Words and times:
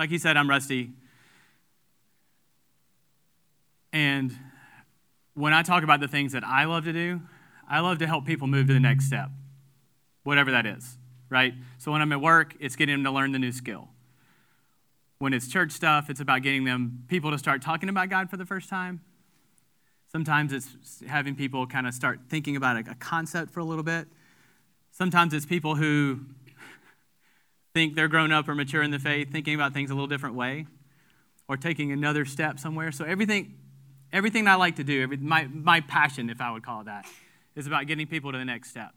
like 0.00 0.08
he 0.08 0.16
said, 0.16 0.38
I'm 0.38 0.48
Rusty. 0.48 0.92
And 3.92 4.34
when 5.34 5.52
I 5.52 5.62
talk 5.62 5.82
about 5.84 6.00
the 6.00 6.08
things 6.08 6.32
that 6.32 6.42
I 6.42 6.64
love 6.64 6.84
to 6.84 6.92
do, 6.94 7.20
I 7.68 7.80
love 7.80 7.98
to 7.98 8.06
help 8.06 8.24
people 8.24 8.46
move 8.46 8.66
to 8.68 8.72
the 8.72 8.80
next 8.80 9.04
step, 9.04 9.28
whatever 10.22 10.52
that 10.52 10.64
is, 10.64 10.96
right? 11.28 11.52
So 11.76 11.92
when 11.92 12.00
I'm 12.00 12.12
at 12.12 12.20
work, 12.22 12.54
it's 12.60 12.76
getting 12.76 12.94
them 12.94 13.04
to 13.04 13.10
learn 13.10 13.32
the 13.32 13.38
new 13.38 13.52
skill. 13.52 13.90
When 15.18 15.34
it's 15.34 15.48
church 15.48 15.70
stuff, 15.70 16.08
it's 16.08 16.20
about 16.20 16.40
getting 16.40 16.64
them 16.64 17.04
people 17.08 17.30
to 17.30 17.36
start 17.38 17.60
talking 17.60 17.90
about 17.90 18.08
God 18.08 18.30
for 18.30 18.38
the 18.38 18.46
first 18.46 18.70
time. 18.70 19.02
Sometimes 20.10 20.54
it's 20.54 21.02
having 21.06 21.34
people 21.34 21.66
kind 21.66 21.86
of 21.86 21.92
start 21.92 22.20
thinking 22.30 22.56
about 22.56 22.78
a, 22.78 22.94
concept 22.94 23.50
for 23.50 23.60
a 23.60 23.64
little 23.64 23.84
bit. 23.84 24.08
Sometimes 24.92 25.34
it's 25.34 25.44
people 25.44 25.74
who 25.74 26.20
think 27.74 27.94
they're 27.94 28.08
grown 28.08 28.32
up 28.32 28.48
or 28.48 28.54
mature 28.54 28.82
in 28.82 28.90
the 28.90 28.98
faith, 28.98 29.30
thinking 29.30 29.54
about 29.54 29.72
things 29.72 29.90
a 29.90 29.94
little 29.94 30.08
different 30.08 30.34
way, 30.34 30.66
or 31.48 31.56
taking 31.56 31.92
another 31.92 32.24
step 32.24 32.58
somewhere. 32.58 32.92
So 32.92 33.04
everything, 33.04 33.58
everything 34.12 34.46
I 34.48 34.54
like 34.54 34.76
to 34.76 34.84
do, 34.84 35.02
every, 35.02 35.16
my, 35.16 35.46
my 35.46 35.80
passion, 35.80 36.30
if 36.30 36.40
I 36.40 36.50
would 36.50 36.62
call 36.62 36.82
it 36.82 36.84
that, 36.84 37.06
is 37.54 37.66
about 37.66 37.86
getting 37.86 38.06
people 38.06 38.32
to 38.32 38.38
the 38.38 38.44
next 38.44 38.70
step. 38.70 38.90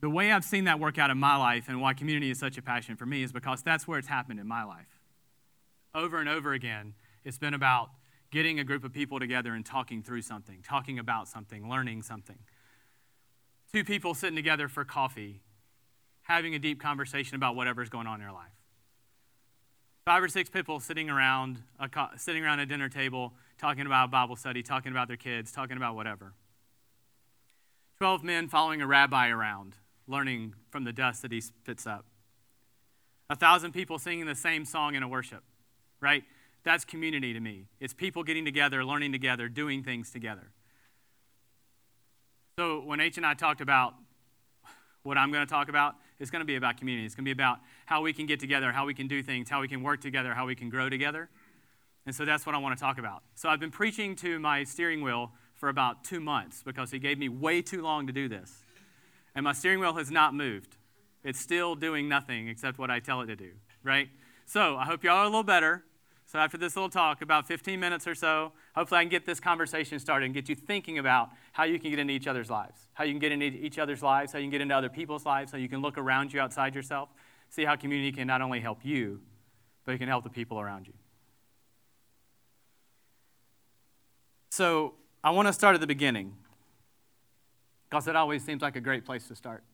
The 0.00 0.10
way 0.10 0.32
I've 0.32 0.44
seen 0.44 0.64
that 0.64 0.80
work 0.80 0.98
out 0.98 1.10
in 1.10 1.18
my 1.18 1.36
life 1.36 1.68
and 1.68 1.80
why 1.80 1.92
community 1.92 2.30
is 2.30 2.38
such 2.38 2.56
a 2.56 2.62
passion 2.62 2.96
for 2.96 3.04
me 3.04 3.22
is 3.22 3.32
because 3.32 3.62
that's 3.62 3.86
where 3.86 3.98
it's 3.98 4.08
happened 4.08 4.40
in 4.40 4.46
my 4.46 4.64
life. 4.64 5.00
Over 5.94 6.18
and 6.18 6.28
over 6.28 6.52
again, 6.52 6.94
it's 7.24 7.38
been 7.38 7.52
about 7.52 7.90
getting 8.30 8.58
a 8.58 8.64
group 8.64 8.84
of 8.84 8.92
people 8.92 9.18
together 9.18 9.52
and 9.52 9.66
talking 9.66 10.02
through 10.02 10.22
something, 10.22 10.62
talking 10.62 10.98
about 10.98 11.28
something, 11.28 11.68
learning 11.68 12.02
something. 12.02 12.38
Two 13.72 13.84
people 13.84 14.14
sitting 14.14 14.36
together 14.36 14.68
for 14.68 14.84
coffee, 14.84 15.42
having 16.30 16.54
a 16.54 16.60
deep 16.60 16.80
conversation 16.80 17.34
about 17.34 17.56
whatever's 17.56 17.88
going 17.88 18.06
on 18.06 18.20
in 18.20 18.20
your 18.22 18.32
life. 18.32 18.52
Five 20.04 20.22
or 20.22 20.28
six 20.28 20.48
people 20.48 20.78
sitting 20.78 21.10
around 21.10 21.58
a, 21.80 21.88
sitting 22.16 22.44
around 22.44 22.60
a 22.60 22.66
dinner 22.66 22.88
table, 22.88 23.34
talking 23.58 23.84
about 23.84 24.12
Bible 24.12 24.36
study, 24.36 24.62
talking 24.62 24.92
about 24.92 25.08
their 25.08 25.16
kids, 25.16 25.50
talking 25.50 25.76
about 25.76 25.96
whatever. 25.96 26.34
Twelve 27.98 28.22
men 28.22 28.48
following 28.48 28.80
a 28.80 28.86
rabbi 28.86 29.28
around, 29.28 29.74
learning 30.06 30.54
from 30.70 30.84
the 30.84 30.92
dust 30.92 31.22
that 31.22 31.32
he 31.32 31.40
spits 31.40 31.84
up. 31.84 32.06
A 33.28 33.34
thousand 33.34 33.72
people 33.72 33.98
singing 33.98 34.26
the 34.26 34.36
same 34.36 34.64
song 34.64 34.94
in 34.94 35.02
a 35.02 35.08
worship, 35.08 35.42
right? 36.00 36.22
That's 36.62 36.84
community 36.84 37.32
to 37.32 37.40
me. 37.40 37.66
It's 37.80 37.92
people 37.92 38.22
getting 38.22 38.44
together, 38.44 38.84
learning 38.84 39.10
together, 39.10 39.48
doing 39.48 39.82
things 39.82 40.10
together. 40.10 40.52
So 42.56 42.82
when 42.84 43.00
H 43.00 43.16
and 43.16 43.26
I 43.26 43.34
talked 43.34 43.60
about 43.60 43.94
what 45.02 45.18
I'm 45.18 45.32
going 45.32 45.44
to 45.44 45.50
talk 45.50 45.68
about, 45.68 45.96
it's 46.20 46.30
going 46.30 46.40
to 46.40 46.46
be 46.46 46.56
about 46.56 46.76
community. 46.76 47.06
It's 47.06 47.14
going 47.14 47.24
to 47.24 47.28
be 47.28 47.32
about 47.32 47.58
how 47.86 48.02
we 48.02 48.12
can 48.12 48.26
get 48.26 48.38
together, 48.38 48.70
how 48.70 48.86
we 48.86 48.94
can 48.94 49.08
do 49.08 49.22
things, 49.22 49.48
how 49.48 49.60
we 49.60 49.68
can 49.68 49.82
work 49.82 50.00
together, 50.00 50.34
how 50.34 50.46
we 50.46 50.54
can 50.54 50.68
grow 50.68 50.88
together. 50.88 51.28
And 52.06 52.14
so 52.14 52.24
that's 52.24 52.46
what 52.46 52.54
I 52.54 52.58
want 52.58 52.76
to 52.76 52.82
talk 52.82 52.98
about. 52.98 53.22
So 53.34 53.48
I've 53.48 53.60
been 53.60 53.70
preaching 53.70 54.14
to 54.16 54.38
my 54.38 54.64
steering 54.64 55.02
wheel 55.02 55.32
for 55.54 55.68
about 55.68 56.04
two 56.04 56.20
months 56.20 56.62
because 56.62 56.90
he 56.90 56.98
gave 56.98 57.18
me 57.18 57.28
way 57.28 57.62
too 57.62 57.82
long 57.82 58.06
to 58.06 58.12
do 58.12 58.28
this. 58.28 58.64
And 59.34 59.44
my 59.44 59.52
steering 59.52 59.80
wheel 59.80 59.94
has 59.94 60.10
not 60.10 60.34
moved. 60.34 60.76
It's 61.24 61.38
still 61.38 61.74
doing 61.74 62.08
nothing 62.08 62.48
except 62.48 62.78
what 62.78 62.90
I 62.90 63.00
tell 63.00 63.20
it 63.20 63.26
to 63.26 63.36
do, 63.36 63.52
right? 63.82 64.08
So 64.46 64.76
I 64.76 64.84
hope 64.84 65.04
y'all 65.04 65.18
are 65.18 65.24
a 65.24 65.26
little 65.26 65.42
better. 65.42 65.84
So, 66.30 66.38
after 66.38 66.56
this 66.56 66.76
little 66.76 66.88
talk, 66.88 67.22
about 67.22 67.48
15 67.48 67.80
minutes 67.80 68.06
or 68.06 68.14
so, 68.14 68.52
hopefully 68.76 69.00
I 69.00 69.02
can 69.02 69.10
get 69.10 69.26
this 69.26 69.40
conversation 69.40 69.98
started 69.98 70.26
and 70.26 70.32
get 70.32 70.48
you 70.48 70.54
thinking 70.54 70.96
about 70.96 71.30
how 71.50 71.64
you 71.64 71.76
can 71.80 71.90
get 71.90 71.98
into 71.98 72.14
each 72.14 72.28
other's 72.28 72.48
lives, 72.48 72.86
how 72.94 73.02
you 73.02 73.12
can 73.12 73.18
get 73.18 73.32
into 73.32 73.46
each 73.46 73.80
other's 73.80 74.00
lives, 74.00 74.32
how 74.32 74.38
you 74.38 74.44
can 74.44 74.52
get 74.52 74.60
into 74.60 74.76
other 74.76 74.88
people's 74.88 75.26
lives, 75.26 75.50
how 75.50 75.58
you 75.58 75.68
can 75.68 75.82
look 75.82 75.98
around 75.98 76.32
you 76.32 76.38
outside 76.38 76.76
yourself, 76.76 77.08
see 77.48 77.64
how 77.64 77.74
community 77.74 78.12
can 78.12 78.28
not 78.28 78.42
only 78.42 78.60
help 78.60 78.84
you, 78.84 79.20
but 79.84 79.96
it 79.96 79.98
can 79.98 80.06
help 80.06 80.22
the 80.22 80.30
people 80.30 80.60
around 80.60 80.86
you. 80.86 80.92
So, 84.52 84.94
I 85.24 85.30
want 85.30 85.48
to 85.48 85.52
start 85.52 85.74
at 85.74 85.80
the 85.80 85.88
beginning 85.88 86.36
because 87.88 88.06
it 88.06 88.14
always 88.14 88.44
seems 88.44 88.62
like 88.62 88.76
a 88.76 88.80
great 88.80 89.04
place 89.04 89.26
to 89.26 89.34
start. 89.34 89.64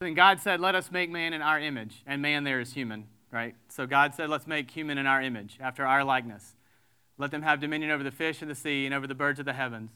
Then 0.00 0.14
God 0.14 0.40
said, 0.40 0.58
Let 0.58 0.74
us 0.74 0.90
make 0.90 1.10
man 1.10 1.34
in 1.34 1.42
our 1.42 1.60
image, 1.60 2.02
and 2.06 2.22
man 2.22 2.44
there 2.44 2.60
is 2.60 2.72
human 2.72 3.08
right? 3.36 3.54
So 3.68 3.86
God 3.86 4.14
said, 4.14 4.30
Let's 4.30 4.46
make 4.46 4.70
human 4.70 4.96
in 4.96 5.06
our 5.06 5.20
image, 5.20 5.58
after 5.60 5.86
our 5.86 6.02
likeness. 6.02 6.54
Let 7.18 7.30
them 7.30 7.42
have 7.42 7.60
dominion 7.60 7.90
over 7.90 8.02
the 8.02 8.10
fish 8.10 8.40
of 8.40 8.48
the 8.48 8.54
sea 8.54 8.86
and 8.86 8.94
over 8.94 9.06
the 9.06 9.14
birds 9.14 9.38
of 9.38 9.44
the 9.44 9.52
heavens, 9.52 9.90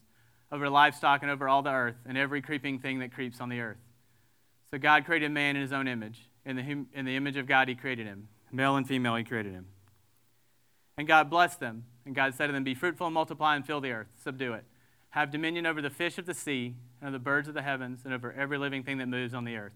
over 0.52 0.68
livestock 0.68 1.22
and 1.22 1.30
over 1.30 1.48
all 1.48 1.62
the 1.62 1.70
earth, 1.70 1.96
and 2.06 2.18
every 2.18 2.42
creeping 2.42 2.78
thing 2.78 2.98
that 2.98 3.12
creeps 3.12 3.40
on 3.40 3.48
the 3.48 3.60
earth. 3.60 3.78
So 4.70 4.78
God 4.78 5.04
created 5.04 5.30
man 5.32 5.56
in 5.56 5.62
his 5.62 5.72
own 5.72 5.88
image. 5.88 6.28
In 6.44 6.56
the, 6.56 6.86
in 6.94 7.04
the 7.04 7.16
image 7.16 7.36
of 7.36 7.46
God, 7.46 7.68
he 7.68 7.74
created 7.74 8.06
him. 8.06 8.28
Male 8.52 8.76
and 8.76 8.86
female, 8.86 9.16
he 9.16 9.24
created 9.24 9.52
him. 9.52 9.66
And 10.96 11.08
God 11.08 11.30
blessed 11.30 11.60
them. 11.60 11.84
And 12.04 12.14
God 12.14 12.34
said 12.34 12.46
to 12.48 12.52
them, 12.52 12.64
Be 12.64 12.74
fruitful 12.74 13.06
and 13.06 13.14
multiply 13.14 13.56
and 13.56 13.66
fill 13.66 13.80
the 13.80 13.92
earth, 13.92 14.08
subdue 14.22 14.52
it. 14.52 14.64
Have 15.10 15.30
dominion 15.30 15.66
over 15.66 15.82
the 15.82 15.90
fish 15.90 16.18
of 16.18 16.26
the 16.26 16.34
sea 16.34 16.74
and 17.00 17.08
over 17.08 17.12
the 17.12 17.18
birds 17.22 17.48
of 17.48 17.54
the 17.54 17.62
heavens 17.62 18.00
and 18.04 18.14
over 18.14 18.32
every 18.32 18.58
living 18.58 18.82
thing 18.82 18.98
that 18.98 19.08
moves 19.08 19.34
on 19.34 19.44
the 19.44 19.56
earth. 19.56 19.74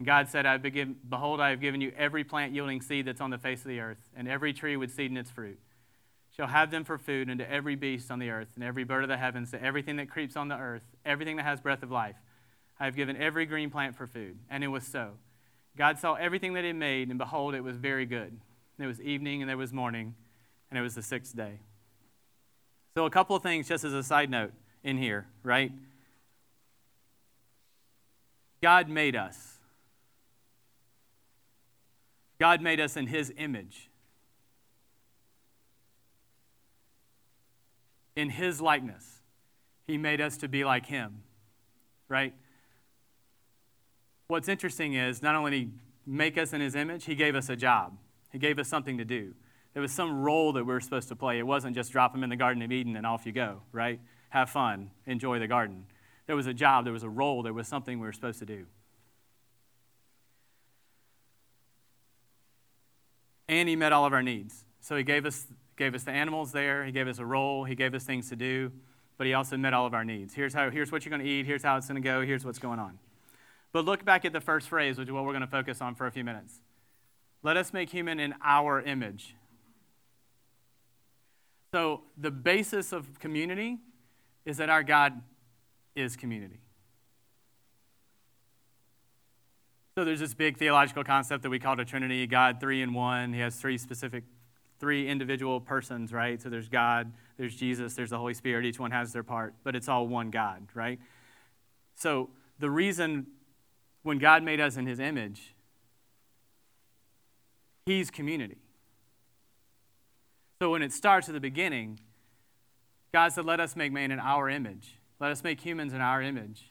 And 0.00 0.06
God 0.06 0.30
said, 0.30 0.46
I 0.46 0.56
begin, 0.56 0.96
Behold, 1.10 1.42
I 1.42 1.50
have 1.50 1.60
given 1.60 1.82
you 1.82 1.92
every 1.94 2.24
plant 2.24 2.54
yielding 2.54 2.80
seed 2.80 3.04
that's 3.04 3.20
on 3.20 3.28
the 3.28 3.36
face 3.36 3.60
of 3.60 3.66
the 3.66 3.80
earth, 3.80 4.00
and 4.16 4.26
every 4.26 4.54
tree 4.54 4.74
with 4.78 4.94
seed 4.94 5.10
in 5.10 5.18
its 5.18 5.30
fruit. 5.30 5.58
Shall 6.34 6.46
have 6.46 6.70
them 6.70 6.84
for 6.84 6.96
food, 6.96 7.28
and 7.28 7.38
to 7.38 7.52
every 7.52 7.76
beast 7.76 8.10
on 8.10 8.18
the 8.18 8.30
earth, 8.30 8.48
and 8.54 8.64
every 8.64 8.82
bird 8.82 9.02
of 9.02 9.10
the 9.10 9.18
heavens, 9.18 9.50
to 9.50 9.62
everything 9.62 9.96
that 9.96 10.08
creeps 10.08 10.36
on 10.36 10.48
the 10.48 10.56
earth, 10.56 10.84
everything 11.04 11.36
that 11.36 11.42
has 11.42 11.60
breath 11.60 11.82
of 11.82 11.90
life. 11.90 12.16
I 12.78 12.86
have 12.86 12.96
given 12.96 13.14
every 13.14 13.44
green 13.44 13.68
plant 13.68 13.94
for 13.94 14.06
food. 14.06 14.38
And 14.48 14.64
it 14.64 14.68
was 14.68 14.86
so. 14.86 15.10
God 15.76 15.98
saw 15.98 16.14
everything 16.14 16.54
that 16.54 16.64
He 16.64 16.72
made, 16.72 17.10
and 17.10 17.18
behold, 17.18 17.54
it 17.54 17.60
was 17.62 17.76
very 17.76 18.06
good. 18.06 18.40
It 18.78 18.86
was 18.86 19.02
evening, 19.02 19.42
and 19.42 19.50
there 19.50 19.58
was 19.58 19.70
morning, 19.70 20.14
and 20.70 20.78
it 20.78 20.82
was 20.82 20.94
the 20.94 21.02
sixth 21.02 21.36
day. 21.36 21.60
So, 22.94 23.04
a 23.04 23.10
couple 23.10 23.36
of 23.36 23.42
things 23.42 23.68
just 23.68 23.84
as 23.84 23.92
a 23.92 24.02
side 24.02 24.30
note 24.30 24.54
in 24.82 24.96
here, 24.96 25.26
right? 25.42 25.72
God 28.62 28.88
made 28.88 29.14
us. 29.14 29.59
God 32.40 32.62
made 32.62 32.80
us 32.80 32.96
in 32.96 33.06
His 33.06 33.30
image, 33.36 33.90
in 38.16 38.30
His 38.30 38.62
likeness. 38.62 39.20
He 39.86 39.98
made 39.98 40.22
us 40.22 40.38
to 40.38 40.48
be 40.48 40.64
like 40.64 40.86
Him, 40.86 41.22
right? 42.08 42.32
What's 44.28 44.48
interesting 44.48 44.94
is 44.94 45.22
not 45.22 45.34
only 45.34 45.50
did 45.50 45.58
He 45.58 45.70
make 46.06 46.38
us 46.38 46.54
in 46.54 46.62
His 46.62 46.74
image, 46.74 47.04
He 47.04 47.14
gave 47.14 47.34
us 47.34 47.50
a 47.50 47.56
job, 47.56 47.98
He 48.32 48.38
gave 48.38 48.58
us 48.58 48.68
something 48.68 48.96
to 48.96 49.04
do. 49.04 49.34
There 49.74 49.82
was 49.82 49.92
some 49.92 50.22
role 50.22 50.54
that 50.54 50.64
we 50.64 50.72
were 50.72 50.80
supposed 50.80 51.08
to 51.10 51.16
play. 51.16 51.38
It 51.38 51.46
wasn't 51.46 51.76
just 51.76 51.92
drop 51.92 52.14
Him 52.14 52.24
in 52.24 52.30
the 52.30 52.36
Garden 52.36 52.62
of 52.62 52.72
Eden 52.72 52.96
and 52.96 53.06
off 53.06 53.26
you 53.26 53.32
go, 53.32 53.60
right? 53.70 54.00
Have 54.30 54.48
fun, 54.48 54.90
enjoy 55.06 55.38
the 55.40 55.46
garden. 55.46 55.84
There 56.26 56.36
was 56.36 56.46
a 56.46 56.54
job, 56.54 56.84
there 56.84 56.92
was 56.92 57.02
a 57.02 57.08
role, 57.08 57.42
there 57.42 57.52
was 57.52 57.68
something 57.68 58.00
we 58.00 58.06
were 58.06 58.12
supposed 58.12 58.38
to 58.38 58.46
do. 58.46 58.64
And 63.50 63.68
he 63.68 63.74
met 63.74 63.92
all 63.92 64.06
of 64.06 64.12
our 64.12 64.22
needs. 64.22 64.64
So 64.80 64.96
he 64.96 65.02
gave 65.02 65.26
us, 65.26 65.48
gave 65.76 65.94
us 65.94 66.04
the 66.04 66.12
animals 66.12 66.52
there, 66.52 66.84
he 66.84 66.92
gave 66.92 67.08
us 67.08 67.18
a 67.18 67.26
role, 67.26 67.64
he 67.64 67.74
gave 67.74 67.94
us 67.94 68.04
things 68.04 68.28
to 68.30 68.36
do, 68.36 68.70
but 69.18 69.26
he 69.26 69.34
also 69.34 69.56
met 69.56 69.74
all 69.74 69.86
of 69.86 69.92
our 69.92 70.04
needs. 70.04 70.32
Here's, 70.32 70.54
how, 70.54 70.70
here's 70.70 70.92
what 70.92 71.04
you're 71.04 71.10
going 71.10 71.22
to 71.22 71.28
eat, 71.28 71.46
here's 71.46 71.64
how 71.64 71.76
it's 71.76 71.88
going 71.88 72.00
to 72.00 72.08
go, 72.08 72.22
here's 72.22 72.44
what's 72.44 72.60
going 72.60 72.78
on. 72.78 72.98
But 73.72 73.84
look 73.84 74.04
back 74.04 74.24
at 74.24 74.32
the 74.32 74.40
first 74.40 74.68
phrase, 74.68 74.98
which 74.98 75.08
is 75.08 75.12
what 75.12 75.24
we're 75.24 75.32
going 75.32 75.42
to 75.42 75.48
focus 75.48 75.82
on 75.82 75.96
for 75.96 76.06
a 76.06 76.12
few 76.12 76.22
minutes. 76.22 76.60
Let 77.42 77.56
us 77.56 77.72
make 77.72 77.90
human 77.90 78.20
in 78.20 78.34
our 78.42 78.80
image. 78.80 79.34
So 81.72 82.02
the 82.16 82.30
basis 82.30 82.92
of 82.92 83.18
community 83.18 83.78
is 84.44 84.58
that 84.58 84.70
our 84.70 84.84
God 84.84 85.20
is 85.96 86.16
community. 86.16 86.60
So 89.96 90.04
there's 90.04 90.20
this 90.20 90.34
big 90.34 90.56
theological 90.56 91.02
concept 91.02 91.42
that 91.42 91.50
we 91.50 91.58
call 91.58 91.76
the 91.76 91.84
Trinity 91.84 92.26
God, 92.26 92.60
three 92.60 92.80
in 92.80 92.94
one. 92.94 93.32
He 93.32 93.40
has 93.40 93.56
three 93.56 93.76
specific, 93.76 94.24
three 94.78 95.08
individual 95.08 95.60
persons, 95.60 96.12
right? 96.12 96.40
So 96.40 96.48
there's 96.48 96.68
God, 96.68 97.12
there's 97.36 97.56
Jesus, 97.56 97.94
there's 97.94 98.10
the 98.10 98.18
Holy 98.18 98.34
Spirit. 98.34 98.64
Each 98.64 98.78
one 98.78 98.92
has 98.92 99.12
their 99.12 99.24
part, 99.24 99.54
but 99.64 99.74
it's 99.74 99.88
all 99.88 100.06
one 100.06 100.30
God, 100.30 100.68
right? 100.74 101.00
So 101.96 102.30
the 102.58 102.70
reason 102.70 103.26
when 104.02 104.18
God 104.18 104.42
made 104.42 104.60
us 104.60 104.76
in 104.76 104.86
his 104.86 105.00
image, 105.00 105.54
he's 107.84 108.10
community. 108.10 108.58
So 110.62 110.70
when 110.70 110.82
it 110.82 110.92
starts 110.92 111.28
at 111.28 111.34
the 111.34 111.40
beginning, 111.40 111.98
God 113.12 113.32
said, 113.32 113.44
Let 113.44 113.60
us 113.60 113.74
make 113.74 113.92
man 113.92 114.10
in 114.10 114.20
our 114.20 114.48
image. 114.48 114.98
Let 115.18 115.30
us 115.30 115.42
make 115.42 115.60
humans 115.60 115.92
in 115.92 116.00
our 116.00 116.22
image. 116.22 116.66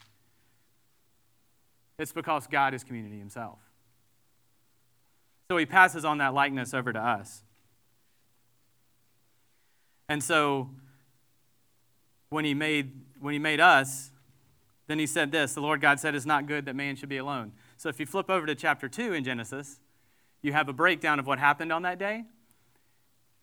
It's 1.99 2.13
because 2.13 2.47
God 2.47 2.73
is 2.73 2.83
community 2.83 3.19
himself. 3.19 3.59
So 5.51 5.57
he 5.57 5.65
passes 5.65 6.05
on 6.05 6.19
that 6.19 6.33
likeness 6.33 6.73
over 6.73 6.93
to 6.93 6.99
us. 6.99 7.43
And 10.07 10.23
so 10.23 10.69
when 12.29 12.45
he 12.45 12.53
made 12.53 12.93
when 13.19 13.33
he 13.33 13.39
made 13.39 13.59
us, 13.59 14.11
then 14.87 14.97
he 14.97 15.05
said 15.05 15.31
this, 15.31 15.53
the 15.53 15.61
Lord 15.61 15.81
God 15.81 15.99
said 15.99 16.15
it's 16.15 16.25
not 16.25 16.47
good 16.47 16.65
that 16.65 16.75
man 16.75 16.95
should 16.95 17.09
be 17.09 17.17
alone. 17.17 17.51
So 17.75 17.89
if 17.89 17.99
you 17.99 18.05
flip 18.05 18.29
over 18.29 18.45
to 18.45 18.55
chapter 18.55 18.87
2 18.87 19.13
in 19.13 19.25
Genesis, 19.25 19.81
you 20.41 20.53
have 20.53 20.69
a 20.69 20.73
breakdown 20.73 21.19
of 21.19 21.27
what 21.27 21.37
happened 21.37 21.73
on 21.73 21.81
that 21.81 21.99
day. 21.99 22.23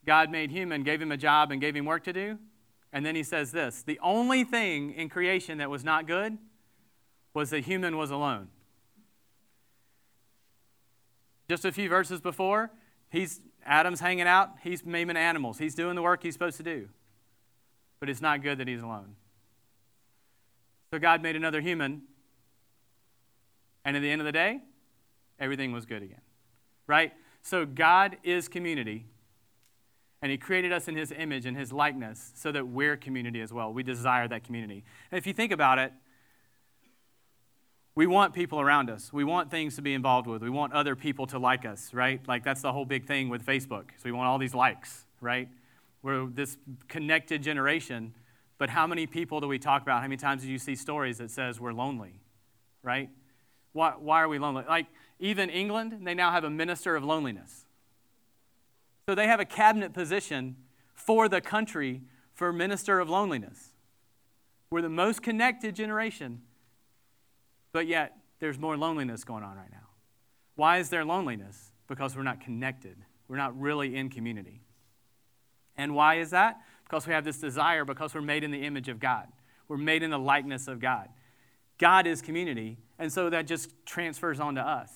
God 0.06 0.30
made 0.30 0.50
human, 0.50 0.82
gave 0.82 1.02
him 1.02 1.12
a 1.12 1.16
job, 1.16 1.50
and 1.50 1.60
gave 1.60 1.76
him 1.76 1.84
work 1.84 2.04
to 2.04 2.12
do. 2.12 2.38
And 2.90 3.04
then 3.04 3.14
he 3.14 3.22
says 3.22 3.52
this 3.52 3.82
the 3.82 3.98
only 4.02 4.44
thing 4.44 4.92
in 4.92 5.10
creation 5.10 5.58
that 5.58 5.68
was 5.68 5.84
not 5.84 6.06
good 6.06 6.38
was 7.36 7.50
that 7.50 7.66
human 7.66 7.98
was 7.98 8.10
alone. 8.10 8.48
Just 11.50 11.66
a 11.66 11.70
few 11.70 11.86
verses 11.86 12.18
before, 12.18 12.70
he's 13.10 13.42
Adam's 13.66 14.00
hanging 14.00 14.26
out, 14.26 14.52
he's 14.62 14.86
maiming 14.86 15.18
animals, 15.18 15.58
he's 15.58 15.74
doing 15.74 15.96
the 15.96 16.02
work 16.02 16.22
he's 16.22 16.32
supposed 16.32 16.56
to 16.56 16.62
do. 16.62 16.88
But 18.00 18.08
it's 18.08 18.22
not 18.22 18.42
good 18.42 18.56
that 18.56 18.66
he's 18.66 18.80
alone. 18.80 19.16
So 20.90 20.98
God 20.98 21.22
made 21.22 21.36
another 21.36 21.60
human, 21.60 22.04
and 23.84 23.98
at 23.98 24.00
the 24.00 24.10
end 24.10 24.22
of 24.22 24.24
the 24.24 24.32
day, 24.32 24.60
everything 25.38 25.72
was 25.72 25.84
good 25.84 26.02
again. 26.02 26.22
Right? 26.86 27.12
So 27.42 27.66
God 27.66 28.16
is 28.24 28.48
community, 28.48 29.04
and 30.22 30.32
He 30.32 30.38
created 30.38 30.72
us 30.72 30.88
in 30.88 30.96
His 30.96 31.12
image 31.12 31.44
and 31.44 31.54
His 31.54 31.70
likeness 31.70 32.32
so 32.34 32.50
that 32.52 32.66
we're 32.66 32.96
community 32.96 33.42
as 33.42 33.52
well. 33.52 33.74
We 33.74 33.82
desire 33.82 34.26
that 34.26 34.42
community. 34.42 34.84
And 35.10 35.18
if 35.18 35.26
you 35.26 35.34
think 35.34 35.52
about 35.52 35.78
it, 35.78 35.92
we 37.96 38.06
want 38.06 38.34
people 38.34 38.60
around 38.60 38.90
us. 38.90 39.10
We 39.10 39.24
want 39.24 39.50
things 39.50 39.74
to 39.76 39.82
be 39.82 39.94
involved 39.94 40.28
with. 40.28 40.42
We 40.42 40.50
want 40.50 40.74
other 40.74 40.94
people 40.94 41.26
to 41.28 41.38
like 41.38 41.64
us, 41.64 41.94
right? 41.94 42.20
Like 42.28 42.44
that's 42.44 42.60
the 42.60 42.70
whole 42.70 42.84
big 42.84 43.06
thing 43.06 43.30
with 43.30 43.44
Facebook. 43.44 43.86
So 43.96 44.02
we 44.04 44.12
want 44.12 44.28
all 44.28 44.38
these 44.38 44.54
likes, 44.54 45.06
right? 45.22 45.48
We're 46.02 46.26
this 46.26 46.58
connected 46.88 47.42
generation, 47.42 48.12
but 48.58 48.68
how 48.68 48.86
many 48.86 49.06
people 49.06 49.40
do 49.40 49.48
we 49.48 49.58
talk 49.58 49.80
about? 49.80 50.02
How 50.02 50.08
many 50.08 50.18
times 50.18 50.42
do 50.42 50.48
you 50.48 50.58
see 50.58 50.76
stories 50.76 51.18
that 51.18 51.30
says 51.30 51.58
we're 51.58 51.72
lonely, 51.72 52.20
right? 52.82 53.08
Why, 53.72 53.94
why 53.98 54.20
are 54.20 54.28
we 54.28 54.38
lonely? 54.38 54.64
Like 54.68 54.88
even 55.18 55.48
England, 55.48 56.06
they 56.06 56.14
now 56.14 56.30
have 56.30 56.44
a 56.44 56.50
minister 56.50 56.96
of 56.96 57.02
loneliness. 57.02 57.64
So 59.08 59.14
they 59.14 59.26
have 59.26 59.40
a 59.40 59.46
cabinet 59.46 59.94
position 59.94 60.56
for 60.92 61.30
the 61.30 61.40
country 61.40 62.02
for 62.34 62.52
minister 62.52 63.00
of 63.00 63.08
loneliness. 63.08 63.72
We're 64.68 64.82
the 64.82 64.90
most 64.90 65.22
connected 65.22 65.74
generation 65.74 66.42
but 67.76 67.86
yet, 67.86 68.16
there's 68.38 68.58
more 68.58 68.74
loneliness 68.74 69.22
going 69.22 69.44
on 69.44 69.54
right 69.54 69.70
now. 69.70 69.88
Why 70.54 70.78
is 70.78 70.88
there 70.88 71.04
loneliness? 71.04 71.72
Because 71.88 72.16
we're 72.16 72.22
not 72.22 72.40
connected. 72.40 72.96
We're 73.28 73.36
not 73.36 73.60
really 73.60 73.96
in 73.96 74.08
community. 74.08 74.62
And 75.76 75.94
why 75.94 76.14
is 76.14 76.30
that? 76.30 76.56
Because 76.84 77.06
we 77.06 77.12
have 77.12 77.22
this 77.22 77.36
desire, 77.36 77.84
because 77.84 78.14
we're 78.14 78.22
made 78.22 78.44
in 78.44 78.50
the 78.50 78.62
image 78.62 78.88
of 78.88 78.98
God. 78.98 79.26
We're 79.68 79.76
made 79.76 80.02
in 80.02 80.08
the 80.08 80.18
likeness 80.18 80.68
of 80.68 80.80
God. 80.80 81.10
God 81.76 82.06
is 82.06 82.22
community, 82.22 82.78
and 82.98 83.12
so 83.12 83.28
that 83.28 83.46
just 83.46 83.74
transfers 83.84 84.40
on 84.40 84.54
to 84.54 84.62
us. 84.62 84.90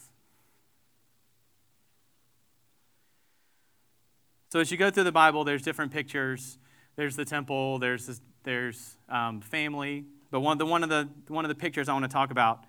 So 4.49 4.61
as 4.61 4.71
you 4.73 4.79
go 4.79 4.91
through 4.91 5.05
the 5.05 5.13
Bible, 5.13 5.45
there's 5.45 5.61
different 5.61 5.93
pictures. 5.93 6.57
There's 6.97 7.15
the 7.15 7.27
temple, 7.27 7.79
there's, 7.79 8.23
there's 8.43 8.97
um, 9.11 9.43
family. 9.43 10.07
But 10.31 10.41
one, 10.41 10.57
the, 10.57 10.65
one, 10.65 10.83
of 10.83 10.89
the, 10.89 11.11
one 11.29 11.45
of 11.45 11.51
the 11.51 11.55
pictures 11.55 11.91
I 11.91 11.93
want 11.93 12.05
to 12.05 12.09
talk 12.09 12.31
about 12.31 12.65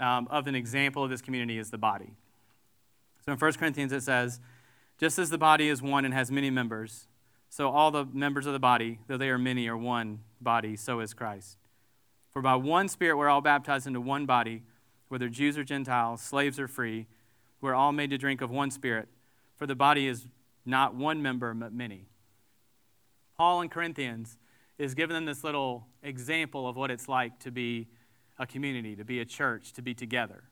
um, 0.00 0.28
of 0.30 0.46
an 0.46 0.54
example 0.54 1.04
of 1.04 1.10
this 1.10 1.22
community 1.22 1.58
is 1.58 1.70
the 1.70 1.78
body. 1.78 2.14
So 3.24 3.32
in 3.32 3.38
1 3.38 3.52
Corinthians 3.54 3.92
it 3.92 4.02
says, 4.02 4.40
just 4.98 5.18
as 5.18 5.30
the 5.30 5.38
body 5.38 5.68
is 5.68 5.82
one 5.82 6.04
and 6.04 6.14
has 6.14 6.30
many 6.30 6.50
members, 6.50 7.08
so 7.48 7.70
all 7.70 7.90
the 7.90 8.04
members 8.12 8.46
of 8.46 8.52
the 8.52 8.58
body, 8.58 8.98
though 9.06 9.16
they 9.16 9.28
are 9.28 9.38
many, 9.38 9.68
are 9.68 9.76
one 9.76 10.20
body, 10.40 10.76
so 10.76 11.00
is 11.00 11.14
Christ. 11.14 11.56
For 12.30 12.42
by 12.42 12.56
one 12.56 12.88
Spirit 12.88 13.16
we're 13.16 13.28
all 13.28 13.40
baptized 13.40 13.86
into 13.86 14.00
one 14.00 14.26
body, 14.26 14.62
whether 15.08 15.28
Jews 15.28 15.56
or 15.56 15.64
Gentiles, 15.64 16.20
slaves 16.20 16.58
or 16.58 16.66
free, 16.66 17.06
we're 17.60 17.74
all 17.74 17.92
made 17.92 18.10
to 18.10 18.18
drink 18.18 18.40
of 18.40 18.50
one 18.50 18.70
Spirit, 18.70 19.08
for 19.56 19.66
the 19.66 19.76
body 19.76 20.06
is 20.06 20.26
not 20.66 20.94
one 20.94 21.22
member, 21.22 21.54
but 21.54 21.72
many. 21.72 22.06
Paul 23.36 23.62
in 23.62 23.68
Corinthians 23.68 24.36
is 24.78 24.94
giving 24.94 25.14
them 25.14 25.24
this 25.24 25.44
little 25.44 25.86
example 26.02 26.68
of 26.68 26.76
what 26.76 26.90
it's 26.90 27.08
like 27.08 27.38
to 27.40 27.50
be 27.50 27.86
a 28.38 28.46
community, 28.46 28.96
to 28.96 29.04
be 29.04 29.20
a 29.20 29.24
church, 29.24 29.72
to 29.74 29.82
be 29.82 29.94
together. 29.94 30.44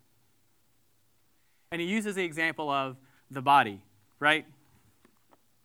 And 1.71 1.81
he 1.81 1.87
uses 1.87 2.15
the 2.15 2.25
example 2.25 2.71
of 2.71 2.97
the 3.31 3.43
body, 3.43 3.81
right? 4.21 4.47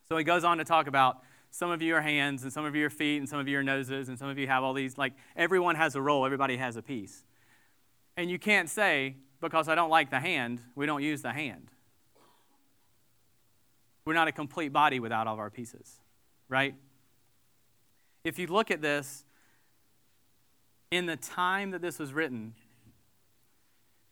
So 0.09 0.17
he 0.17 0.23
goes 0.23 0.43
on 0.43 0.57
to 0.57 0.63
talk 0.63 0.87
about 0.87 1.21
some 1.51 1.71
of 1.71 1.81
you 1.81 1.95
are 1.95 2.01
hands, 2.01 2.43
and 2.43 2.51
some 2.51 2.65
of 2.65 2.75
you 2.75 2.85
are 2.85 2.89
feet, 2.89 3.17
and 3.17 3.27
some 3.27 3.39
of 3.39 3.47
you 3.47 3.57
are 3.57 3.63
noses, 3.63 4.09
and 4.09 4.17
some 4.17 4.29
of 4.29 4.37
you 4.37 4.47
have 4.47 4.63
all 4.63 4.73
these. 4.73 4.97
Like, 4.97 5.13
everyone 5.35 5.75
has 5.75 5.95
a 5.95 6.01
role, 6.01 6.25
everybody 6.25 6.57
has 6.57 6.75
a 6.75 6.81
piece. 6.81 7.23
And 8.15 8.29
you 8.29 8.39
can't 8.39 8.69
say, 8.69 9.15
because 9.41 9.67
I 9.67 9.75
don't 9.75 9.89
like 9.89 10.09
the 10.09 10.19
hand, 10.19 10.61
we 10.75 10.85
don't 10.85 11.03
use 11.03 11.21
the 11.21 11.31
hand. 11.31 11.71
We're 14.05 14.13
not 14.13 14.27
a 14.27 14.31
complete 14.31 14.71
body 14.71 14.99
without 14.99 15.27
all 15.27 15.33
of 15.33 15.39
our 15.39 15.49
pieces, 15.49 15.99
right? 16.47 16.75
If 18.23 18.39
you 18.39 18.47
look 18.47 18.71
at 18.71 18.81
this, 18.81 19.25
in 20.91 21.05
the 21.05 21.17
time 21.17 21.71
that 21.71 21.81
this 21.81 21.99
was 21.99 22.13
written, 22.13 22.53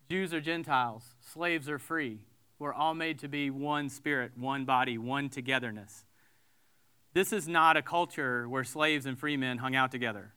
Jews 0.10 0.34
or 0.34 0.42
Gentiles, 0.42 1.04
slaves 1.22 1.70
or 1.70 1.80
free, 1.80 2.20
were 2.60 2.74
all 2.74 2.94
made 2.94 3.20
to 3.20 3.28
be 3.28 3.50
one 3.50 3.90
spirit, 3.90 4.32
one 4.38 4.66
body, 4.66 4.98
one 4.98 5.30
togetherness. 5.30 6.06
This 7.14 7.32
is 7.32 7.48
not 7.48 7.78
a 7.78 7.82
culture 7.82 8.48
where 8.48 8.64
slaves 8.64 9.06
and 9.06 9.18
free 9.18 9.38
men 9.38 9.58
hung 9.58 9.76
out 9.76 9.92
together. 9.92 10.34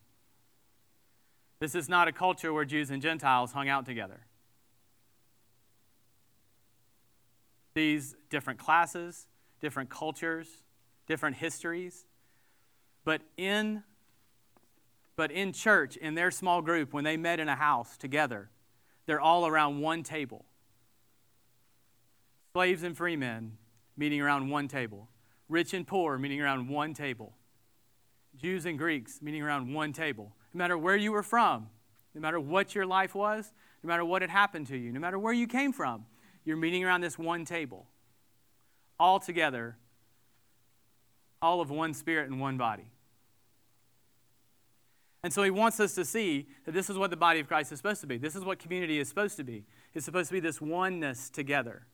This 1.59 1.75
is 1.75 1.89
not 1.89 2.07
a 2.07 2.13
culture 2.13 2.53
where 2.53 2.65
Jews 2.65 2.89
and 2.89 3.01
Gentiles 3.01 3.51
hung 3.51 3.67
out 3.67 3.85
together. 3.85 4.21
These 7.73 8.15
different 8.29 8.59
classes, 8.59 9.27
different 9.59 9.89
cultures, 9.89 10.47
different 11.05 11.35
histories, 11.35 12.05
but 13.03 13.21
in 13.35 13.83
but 15.19 15.33
in 15.33 15.51
church, 15.51 15.97
in 15.97 16.15
their 16.15 16.31
small 16.31 16.61
group, 16.61 16.93
when 16.93 17.03
they 17.03 17.17
met 17.17 17.41
in 17.41 17.49
a 17.49 17.55
house 17.55 17.97
together, 17.97 18.49
they're 19.05 19.19
all 19.19 19.45
around 19.45 19.81
one 19.81 20.01
table. 20.01 20.45
Slaves 22.53 22.83
and 22.83 22.95
free 22.95 23.17
men 23.17 23.57
meeting 23.97 24.21
around 24.21 24.49
one 24.49 24.69
table. 24.69 25.09
Rich 25.49 25.73
and 25.73 25.85
poor 25.85 26.17
meeting 26.17 26.39
around 26.39 26.69
one 26.69 26.93
table. 26.93 27.33
Jews 28.37 28.65
and 28.65 28.77
Greeks 28.77 29.21
meeting 29.21 29.41
around 29.41 29.73
one 29.73 29.91
table. 29.91 30.31
No 30.53 30.57
matter 30.57 30.77
where 30.77 30.95
you 30.95 31.11
were 31.11 31.21
from, 31.21 31.67
no 32.15 32.21
matter 32.21 32.39
what 32.39 32.73
your 32.73 32.85
life 32.85 33.13
was, 33.13 33.51
no 33.83 33.89
matter 33.89 34.05
what 34.05 34.21
had 34.21 34.31
happened 34.31 34.67
to 34.67 34.77
you, 34.77 34.93
no 34.93 35.01
matter 35.01 35.19
where 35.19 35.33
you 35.33 35.47
came 35.47 35.73
from, 35.73 36.05
you're 36.45 36.55
meeting 36.55 36.85
around 36.85 37.01
this 37.01 37.19
one 37.19 37.43
table. 37.43 37.87
All 38.97 39.19
together, 39.19 39.75
all 41.41 41.59
of 41.59 41.69
one 41.69 41.93
spirit 41.93 42.29
and 42.29 42.39
one 42.39 42.55
body. 42.55 42.93
And 45.23 45.33
so 45.33 45.43
he 45.43 45.49
wants 45.49 45.79
us 45.79 45.95
to 45.95 46.05
see 46.05 46.47
that 46.65 46.71
this 46.71 46.89
is 46.89 46.97
what 46.97 47.09
the 47.09 47.17
body 47.17 47.39
of 47.39 47.47
Christ 47.47 47.71
is 47.71 47.79
supposed 47.79 48.01
to 48.01 48.07
be. 48.07 48.17
This 48.17 48.35
is 48.35 48.45
what 48.45 48.57
community 48.59 48.99
is 48.99 49.09
supposed 49.09 49.35
to 49.37 49.43
be. 49.43 49.65
It's 49.93 50.05
supposed 50.05 50.29
to 50.29 50.33
be 50.33 50.39
this 50.39 50.61
oneness 50.61 51.29
together. 51.29 51.85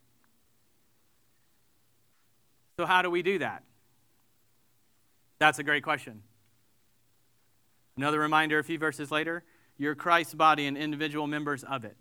So, 2.78 2.86
how 2.86 3.02
do 3.02 3.10
we 3.10 3.24
do 3.24 3.40
that? 3.40 3.64
That's 5.40 5.60
a 5.60 5.64
great 5.64 5.84
question. 5.84 6.22
Another 7.98 8.20
reminder 8.20 8.60
a 8.60 8.64
few 8.64 8.78
verses 8.78 9.12
later 9.12 9.44
you're 9.78 9.96
Christ's 9.96 10.34
body 10.34 10.68
and 10.68 10.78
individual 10.78 11.28
members 11.28 11.64
of 11.64 11.84
it. 11.84 11.98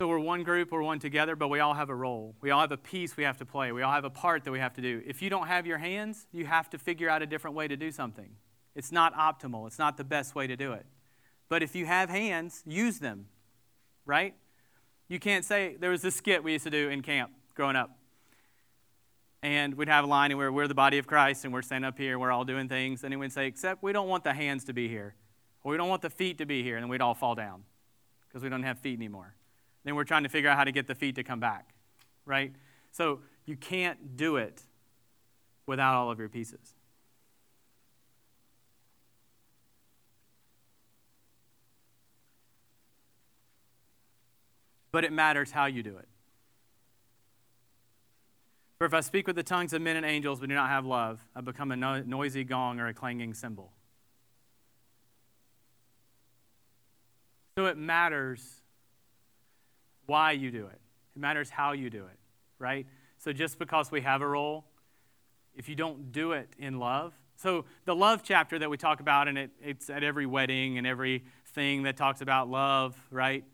So 0.00 0.06
we're 0.06 0.20
one 0.20 0.44
group, 0.44 0.70
we're 0.70 0.82
one 0.82 1.00
together, 1.00 1.34
but 1.34 1.48
we 1.48 1.58
all 1.58 1.74
have 1.74 1.90
a 1.90 1.94
role. 1.94 2.36
We 2.40 2.52
all 2.52 2.60
have 2.60 2.70
a 2.70 2.76
piece 2.76 3.16
we 3.16 3.24
have 3.24 3.38
to 3.38 3.44
play. 3.44 3.72
We 3.72 3.82
all 3.82 3.90
have 3.92 4.04
a 4.04 4.10
part 4.10 4.44
that 4.44 4.52
we 4.52 4.60
have 4.60 4.74
to 4.74 4.80
do. 4.80 5.02
If 5.04 5.22
you 5.22 5.28
don't 5.28 5.48
have 5.48 5.66
your 5.66 5.78
hands, 5.78 6.28
you 6.30 6.46
have 6.46 6.70
to 6.70 6.78
figure 6.78 7.08
out 7.08 7.20
a 7.20 7.26
different 7.26 7.56
way 7.56 7.66
to 7.66 7.76
do 7.76 7.90
something. 7.90 8.30
It's 8.74 8.92
not 8.92 9.14
optimal, 9.14 9.66
it's 9.66 9.78
not 9.78 9.96
the 9.96 10.04
best 10.04 10.34
way 10.34 10.46
to 10.46 10.56
do 10.56 10.72
it. 10.72 10.86
But 11.48 11.62
if 11.62 11.74
you 11.74 11.86
have 11.86 12.10
hands, 12.10 12.62
use 12.66 12.98
them, 12.98 13.26
right? 14.04 14.34
You 15.08 15.18
can't 15.18 15.44
say, 15.44 15.76
there 15.80 15.90
was 15.90 16.02
this 16.02 16.16
skit 16.16 16.44
we 16.44 16.52
used 16.52 16.64
to 16.64 16.70
do 16.70 16.90
in 16.90 17.02
camp 17.02 17.32
growing 17.54 17.76
up. 17.76 17.98
And 19.42 19.74
we'd 19.74 19.88
have 19.88 20.04
a 20.04 20.08
line 20.08 20.36
where 20.36 20.52
we're 20.52 20.68
the 20.68 20.74
body 20.74 20.98
of 20.98 21.06
Christ 21.06 21.44
and 21.44 21.52
we're 21.52 21.62
standing 21.62 21.88
up 21.88 21.96
here, 21.96 22.18
we're 22.18 22.32
all 22.32 22.44
doing 22.44 22.68
things. 22.68 23.04
And 23.04 23.12
he 23.12 23.16
would 23.16 23.32
say, 23.32 23.46
except 23.46 23.82
we 23.82 23.92
don't 23.92 24.08
want 24.08 24.24
the 24.24 24.34
hands 24.34 24.64
to 24.64 24.72
be 24.72 24.88
here. 24.88 25.14
Or 25.62 25.72
we 25.72 25.78
don't 25.78 25.88
want 25.88 26.02
the 26.02 26.10
feet 26.10 26.38
to 26.38 26.46
be 26.46 26.62
here. 26.62 26.76
And 26.76 26.90
we'd 26.90 27.00
all 27.00 27.14
fall 27.14 27.34
down 27.34 27.62
because 28.28 28.42
we 28.42 28.48
don't 28.48 28.64
have 28.64 28.78
feet 28.78 28.98
anymore. 28.98 29.34
Then 29.84 29.94
we're 29.94 30.04
trying 30.04 30.24
to 30.24 30.28
figure 30.28 30.50
out 30.50 30.56
how 30.56 30.64
to 30.64 30.72
get 30.72 30.86
the 30.86 30.94
feet 30.94 31.14
to 31.14 31.22
come 31.22 31.40
back, 31.40 31.70
right? 32.26 32.52
So 32.90 33.20
you 33.46 33.56
can't 33.56 34.16
do 34.16 34.36
it 34.36 34.62
without 35.66 35.94
all 35.94 36.10
of 36.10 36.18
your 36.18 36.28
pieces. 36.28 36.74
But 44.92 45.04
it 45.04 45.12
matters 45.12 45.50
how 45.50 45.66
you 45.66 45.82
do 45.82 45.96
it. 45.96 46.08
For 48.78 48.84
if 48.84 48.94
I 48.94 49.00
speak 49.00 49.26
with 49.26 49.34
the 49.34 49.42
tongues 49.42 49.72
of 49.72 49.82
men 49.82 49.96
and 49.96 50.06
angels 50.06 50.38
but 50.38 50.48
do 50.48 50.54
not 50.54 50.68
have 50.68 50.86
love, 50.86 51.20
I 51.34 51.40
become 51.40 51.72
a 51.72 51.76
no- 51.76 52.02
noisy 52.02 52.44
gong 52.44 52.78
or 52.78 52.86
a 52.86 52.94
clanging 52.94 53.34
cymbal. 53.34 53.72
So 57.56 57.66
it 57.66 57.76
matters 57.76 58.62
why 60.06 60.32
you 60.32 60.50
do 60.50 60.66
it, 60.66 60.80
it 61.16 61.18
matters 61.20 61.50
how 61.50 61.72
you 61.72 61.90
do 61.90 62.04
it. 62.04 62.18
right? 62.60 62.86
So 63.18 63.32
just 63.32 63.58
because 63.58 63.90
we 63.90 64.00
have 64.02 64.22
a 64.22 64.28
role, 64.28 64.64
if 65.56 65.68
you 65.68 65.74
don't 65.74 66.12
do 66.12 66.32
it 66.32 66.48
in 66.58 66.78
love, 66.78 67.12
so 67.34 67.66
the 67.84 67.94
love 67.94 68.22
chapter 68.24 68.58
that 68.58 68.68
we 68.68 68.76
talk 68.76 69.00
about, 69.00 69.28
and 69.28 69.38
it, 69.38 69.50
it's 69.62 69.90
at 69.90 70.02
every 70.02 70.26
wedding 70.26 70.78
and 70.78 70.86
every 70.86 71.24
thing 71.46 71.84
that 71.84 71.96
talks 71.96 72.20
about 72.20 72.48
love, 72.48 72.96
right? 73.10 73.44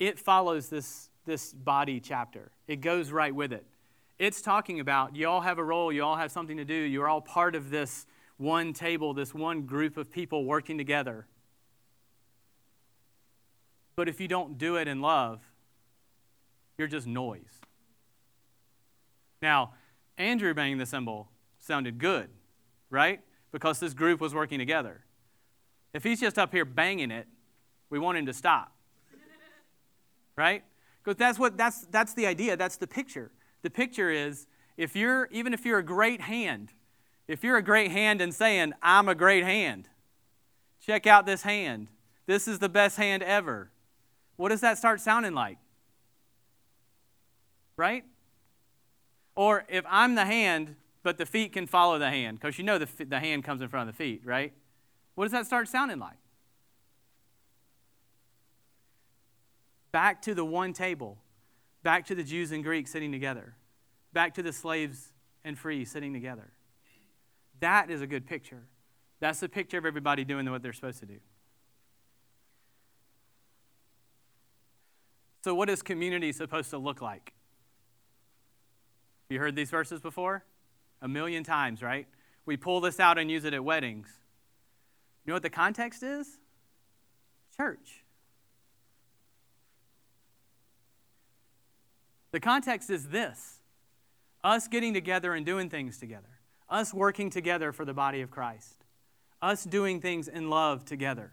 It 0.00 0.18
follows 0.18 0.68
this, 0.68 1.10
this 1.24 1.52
body 1.52 2.00
chapter. 2.00 2.50
It 2.66 2.80
goes 2.80 3.12
right 3.12 3.32
with 3.32 3.52
it. 3.52 3.64
It's 4.18 4.42
talking 4.42 4.80
about 4.80 5.14
you 5.14 5.28
all 5.28 5.42
have 5.42 5.58
a 5.58 5.64
role, 5.64 5.92
you 5.92 6.02
all 6.02 6.16
have 6.16 6.32
something 6.32 6.56
to 6.56 6.64
do, 6.64 6.74
you're 6.74 7.08
all 7.08 7.20
part 7.20 7.54
of 7.54 7.70
this 7.70 8.06
one 8.36 8.72
table, 8.72 9.14
this 9.14 9.32
one 9.32 9.62
group 9.62 9.96
of 9.96 10.10
people 10.10 10.44
working 10.44 10.76
together. 10.76 11.28
But 13.94 14.08
if 14.08 14.20
you 14.20 14.26
don't 14.26 14.58
do 14.58 14.74
it 14.74 14.88
in 14.88 15.00
love, 15.00 15.40
you're 16.76 16.88
just 16.88 17.06
noise. 17.06 17.60
Now, 19.40 19.74
Andrew 20.18 20.52
banging 20.52 20.78
the 20.78 20.86
cymbal 20.86 21.28
sounded 21.60 21.98
good, 21.98 22.30
right? 22.90 23.20
because 23.52 23.80
this 23.80 23.94
group 23.94 24.20
was 24.20 24.34
working 24.34 24.58
together. 24.58 25.04
If 25.92 26.04
he's 26.04 26.20
just 26.20 26.38
up 26.38 26.52
here 26.52 26.64
banging 26.64 27.10
it, 27.10 27.26
we 27.88 27.98
want 27.98 28.18
him 28.18 28.26
to 28.26 28.32
stop. 28.32 28.72
Right? 30.40 30.64
Because 31.04 31.18
that's 31.18 31.38
what 31.38 31.56
that's 31.58 31.86
that's 31.90 32.14
the 32.14 32.26
idea, 32.26 32.56
that's 32.56 32.76
the 32.76 32.86
picture. 32.86 33.30
The 33.62 33.70
picture 33.70 34.10
is 34.10 34.46
if 34.78 34.96
you're 34.96 35.28
even 35.30 35.52
if 35.52 35.66
you're 35.66 35.78
a 35.78 35.84
great 35.84 36.22
hand, 36.22 36.72
if 37.28 37.44
you're 37.44 37.58
a 37.58 37.62
great 37.62 37.90
hand 37.90 38.22
and 38.22 38.34
saying, 38.34 38.72
I'm 38.82 39.08
a 39.08 39.14
great 39.14 39.44
hand, 39.44 39.88
check 40.84 41.06
out 41.06 41.26
this 41.26 41.42
hand. 41.42 41.88
This 42.26 42.48
is 42.48 42.58
the 42.58 42.68
best 42.70 42.96
hand 42.96 43.22
ever. 43.22 43.70
What 44.36 44.48
does 44.48 44.62
that 44.62 44.78
start 44.78 45.00
sounding 45.00 45.34
like? 45.34 45.58
Right? 47.76 48.04
Or 49.34 49.64
if 49.68 49.84
I'm 49.88 50.14
the 50.14 50.24
hand 50.24 50.76
but 51.02 51.18
the 51.18 51.26
feet 51.26 51.52
can 51.52 51.66
follow 51.66 51.98
the 51.98 52.10
hand 52.10 52.38
because 52.38 52.58
you 52.58 52.64
know 52.64 52.78
the, 52.78 52.88
the 53.04 53.20
hand 53.20 53.44
comes 53.44 53.62
in 53.62 53.68
front 53.68 53.88
of 53.88 53.94
the 53.94 53.98
feet, 53.98 54.22
right? 54.24 54.52
What 55.14 55.24
does 55.24 55.32
that 55.32 55.46
start 55.46 55.68
sounding 55.68 55.98
like? 55.98 56.19
Back 59.92 60.22
to 60.22 60.34
the 60.34 60.44
one 60.44 60.72
table, 60.72 61.18
back 61.82 62.06
to 62.06 62.14
the 62.14 62.22
Jews 62.22 62.52
and 62.52 62.62
Greeks 62.62 62.90
sitting 62.90 63.12
together, 63.12 63.54
back 64.12 64.34
to 64.34 64.42
the 64.42 64.52
slaves 64.52 65.12
and 65.44 65.58
free 65.58 65.84
sitting 65.84 66.12
together. 66.12 66.52
That 67.60 67.90
is 67.90 68.00
a 68.00 68.06
good 68.06 68.26
picture. 68.26 68.62
That's 69.18 69.40
the 69.40 69.48
picture 69.48 69.78
of 69.78 69.84
everybody 69.84 70.24
doing 70.24 70.50
what 70.50 70.62
they're 70.62 70.72
supposed 70.72 71.00
to 71.00 71.06
do. 71.06 71.18
So, 75.42 75.54
what 75.54 75.70
is 75.70 75.82
community 75.82 76.32
supposed 76.32 76.70
to 76.70 76.78
look 76.78 77.00
like? 77.00 77.32
You 79.28 79.38
heard 79.38 79.56
these 79.56 79.70
verses 79.70 80.00
before? 80.00 80.44
a 81.02 81.08
million 81.08 81.44
times, 81.44 81.82
right? 81.82 82.06
We 82.46 82.56
pull 82.56 82.80
this 82.80 83.00
out 83.00 83.18
and 83.18 83.30
use 83.30 83.44
it 83.44 83.54
at 83.54 83.64
weddings. 83.64 84.08
You 85.24 85.30
know 85.30 85.34
what 85.34 85.42
the 85.42 85.50
context 85.50 86.02
is? 86.02 86.38
Church. 87.56 88.04
The 92.32 92.40
context 92.40 92.90
is 92.90 93.08
this 93.08 93.60
us 94.42 94.68
getting 94.68 94.94
together 94.94 95.34
and 95.34 95.44
doing 95.44 95.68
things 95.68 95.98
together, 95.98 96.40
us 96.68 96.94
working 96.94 97.30
together 97.30 97.72
for 97.72 97.84
the 97.84 97.94
body 97.94 98.20
of 98.22 98.30
Christ, 98.30 98.84
us 99.42 99.64
doing 99.64 100.00
things 100.00 100.28
in 100.28 100.48
love 100.48 100.84
together. 100.84 101.32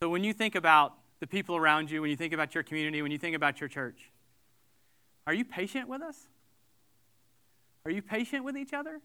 So, 0.00 0.08
when 0.08 0.22
you 0.22 0.32
think 0.32 0.54
about 0.54 0.94
the 1.20 1.26
people 1.26 1.56
around 1.56 1.90
you, 1.90 2.00
when 2.00 2.10
you 2.10 2.16
think 2.16 2.32
about 2.32 2.54
your 2.54 2.62
community, 2.62 3.02
when 3.02 3.10
you 3.10 3.18
think 3.18 3.34
about 3.34 3.60
your 3.60 3.68
church, 3.68 4.10
are 5.26 5.34
you 5.34 5.44
patient 5.44 5.88
with 5.88 6.02
us? 6.02 6.16
Are 7.84 7.90
you 7.90 8.02
patient 8.02 8.44
with 8.44 8.56
each 8.56 8.72
other? 8.72 9.00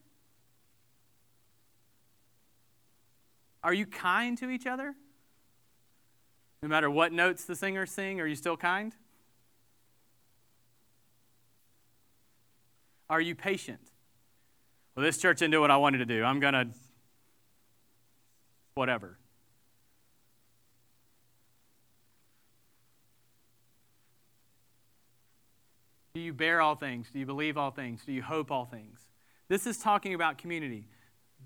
Are 3.64 3.74
you 3.74 3.86
kind 3.86 4.38
to 4.40 4.50
each 4.50 4.68
other? 4.68 4.96
No 6.64 6.70
matter 6.70 6.90
what 6.90 7.12
notes 7.12 7.44
the 7.44 7.58
singers 7.58 7.92
sing, 7.92 8.22
are 8.22 8.26
you 8.26 8.38
still 8.38 8.56
kind? 8.56 8.96
Are 13.10 13.20
you 13.20 13.36
patient? 13.36 13.82
Well, 14.96 15.04
this 15.04 15.18
church 15.18 15.40
didn't 15.40 15.52
do 15.52 15.60
what 15.60 15.72
I 15.72 15.76
wanted 15.76 15.98
to 15.98 16.06
do. 16.06 16.24
I'm 16.24 16.40
going 16.40 16.54
to, 16.54 16.68
whatever. 18.76 19.18
Do 26.14 26.22
you 26.22 26.32
bear 26.32 26.62
all 26.62 26.76
things? 26.76 27.10
Do 27.12 27.20
you 27.20 27.26
believe 27.26 27.58
all 27.58 27.72
things? 27.72 28.06
Do 28.06 28.14
you 28.14 28.24
hope 28.24 28.52
all 28.52 28.64
things? 28.64 29.02
This 29.50 29.68
is 29.68 29.80
talking 29.80 30.14
about 30.14 30.38
community. 30.38 30.88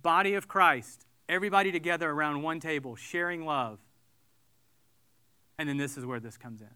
Body 0.03 0.35
of 0.35 0.47
Christ, 0.47 1.07
everybody 1.27 1.71
together 1.71 2.07
around 2.07 2.43
one 2.43 2.59
table, 2.59 2.95
sharing 2.95 3.45
love. 3.47 3.79
And 5.59 5.67
then 5.67 5.77
this 5.77 5.97
is 5.97 6.05
where 6.05 6.19
this 6.19 6.37
comes 6.37 6.61
in. 6.61 6.67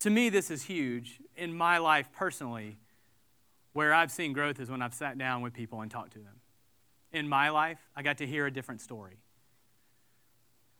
To 0.00 0.10
me, 0.10 0.28
this 0.30 0.50
is 0.50 0.62
huge. 0.62 1.20
In 1.36 1.56
my 1.56 1.78
life 1.78 2.08
personally, 2.12 2.76
where 3.72 3.94
I've 3.94 4.10
seen 4.10 4.32
growth 4.32 4.60
is 4.60 4.68
when 4.70 4.82
I've 4.82 4.94
sat 4.94 5.16
down 5.16 5.42
with 5.42 5.54
people 5.54 5.80
and 5.80 5.90
talked 5.90 6.12
to 6.12 6.18
them. 6.18 6.40
In 7.12 7.28
my 7.28 7.50
life, 7.50 7.78
I 7.94 8.02
got 8.02 8.18
to 8.18 8.26
hear 8.26 8.46
a 8.46 8.50
different 8.50 8.80
story 8.80 9.18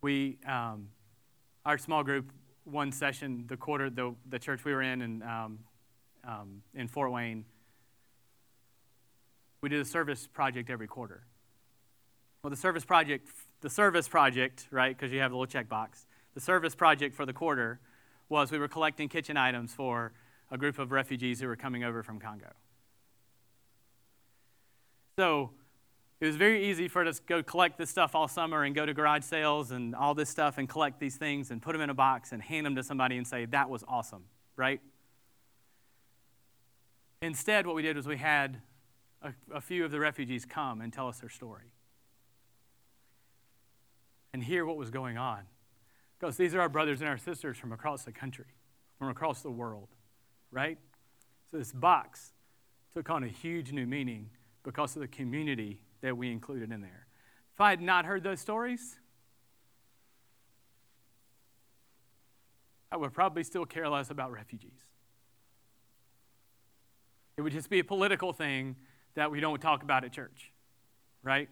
we, 0.02 0.36
um, 0.46 0.88
our 1.64 1.78
small 1.78 2.02
group, 2.02 2.30
one 2.64 2.92
session, 2.92 3.44
the 3.46 3.56
quarter, 3.56 3.88
the, 3.88 4.14
the 4.28 4.38
church 4.38 4.64
we 4.64 4.72
were 4.72 4.82
in, 4.82 5.00
in, 5.00 5.22
um, 5.22 5.58
um, 6.24 6.62
in 6.74 6.88
Fort 6.88 7.12
Wayne, 7.12 7.44
we 9.62 9.68
did 9.68 9.80
a 9.80 9.84
service 9.84 10.26
project 10.26 10.68
every 10.68 10.88
quarter. 10.88 11.24
Well, 12.42 12.50
the 12.50 12.56
service 12.56 12.84
project, 12.84 13.28
the 13.60 13.70
service 13.70 14.08
project, 14.08 14.66
right, 14.72 14.96
because 14.96 15.12
you 15.12 15.20
have 15.20 15.30
the 15.30 15.36
little 15.36 15.62
checkbox, 15.62 16.06
the 16.34 16.40
service 16.40 16.74
project 16.74 17.14
for 17.14 17.24
the 17.24 17.32
quarter 17.32 17.80
was 18.28 18.50
we 18.50 18.58
were 18.58 18.68
collecting 18.68 19.08
kitchen 19.08 19.36
items 19.36 19.72
for 19.72 20.12
a 20.50 20.58
group 20.58 20.78
of 20.78 20.90
refugees 20.90 21.40
who 21.40 21.46
were 21.46 21.56
coming 21.56 21.84
over 21.84 22.02
from 22.02 22.18
Congo. 22.18 22.52
So 25.18 25.50
it 26.20 26.26
was 26.26 26.36
very 26.36 26.68
easy 26.68 26.88
for 26.88 27.06
us 27.06 27.18
to 27.18 27.24
go 27.24 27.42
collect 27.42 27.78
this 27.78 27.90
stuff 27.90 28.14
all 28.14 28.26
summer 28.26 28.64
and 28.64 28.74
go 28.74 28.84
to 28.84 28.94
garage 28.94 29.24
sales 29.24 29.70
and 29.70 29.94
all 29.94 30.14
this 30.14 30.28
stuff 30.28 30.58
and 30.58 30.68
collect 30.68 30.98
these 30.98 31.16
things 31.16 31.50
and 31.50 31.62
put 31.62 31.72
them 31.72 31.80
in 31.80 31.90
a 31.90 31.94
box 31.94 32.32
and 32.32 32.42
hand 32.42 32.66
them 32.66 32.74
to 32.74 32.82
somebody 32.82 33.16
and 33.16 33.26
say, 33.26 33.44
that 33.44 33.70
was 33.70 33.84
awesome, 33.86 34.24
right? 34.56 34.80
Instead, 37.20 37.66
what 37.66 37.76
we 37.76 37.82
did 37.82 37.96
was 37.96 38.06
we 38.06 38.16
had 38.16 38.60
a, 39.22 39.32
a 39.54 39.60
few 39.60 39.84
of 39.84 39.90
the 39.90 40.00
refugees 40.00 40.44
come 40.44 40.80
and 40.80 40.92
tell 40.92 41.08
us 41.08 41.18
their 41.18 41.30
story 41.30 41.72
and 44.32 44.42
hear 44.42 44.64
what 44.64 44.76
was 44.76 44.90
going 44.90 45.18
on. 45.18 45.42
Because 46.18 46.36
these 46.36 46.54
are 46.54 46.60
our 46.60 46.68
brothers 46.68 47.00
and 47.00 47.08
our 47.08 47.18
sisters 47.18 47.58
from 47.58 47.72
across 47.72 48.04
the 48.04 48.12
country, 48.12 48.46
from 48.98 49.08
across 49.08 49.42
the 49.42 49.50
world, 49.50 49.88
right? 50.50 50.78
So 51.50 51.58
this 51.58 51.72
box 51.72 52.32
took 52.94 53.10
on 53.10 53.24
a 53.24 53.28
huge 53.28 53.72
new 53.72 53.86
meaning 53.86 54.30
because 54.62 54.94
of 54.96 55.02
the 55.02 55.08
community 55.08 55.82
that 56.00 56.16
we 56.16 56.30
included 56.30 56.70
in 56.70 56.80
there. 56.80 57.06
If 57.54 57.60
I 57.60 57.70
had 57.70 57.80
not 57.80 58.04
heard 58.04 58.22
those 58.22 58.40
stories, 58.40 58.98
I 62.90 62.96
would 62.96 63.12
probably 63.12 63.42
still 63.42 63.64
care 63.64 63.88
less 63.88 64.10
about 64.10 64.32
refugees. 64.32 64.86
It 67.36 67.42
would 67.42 67.52
just 67.52 67.70
be 67.70 67.78
a 67.78 67.84
political 67.84 68.32
thing 68.32 68.76
that 69.14 69.30
we 69.30 69.40
don't 69.40 69.60
talk 69.60 69.82
about 69.82 70.04
at 70.04 70.12
church, 70.12 70.52
right? 71.22 71.48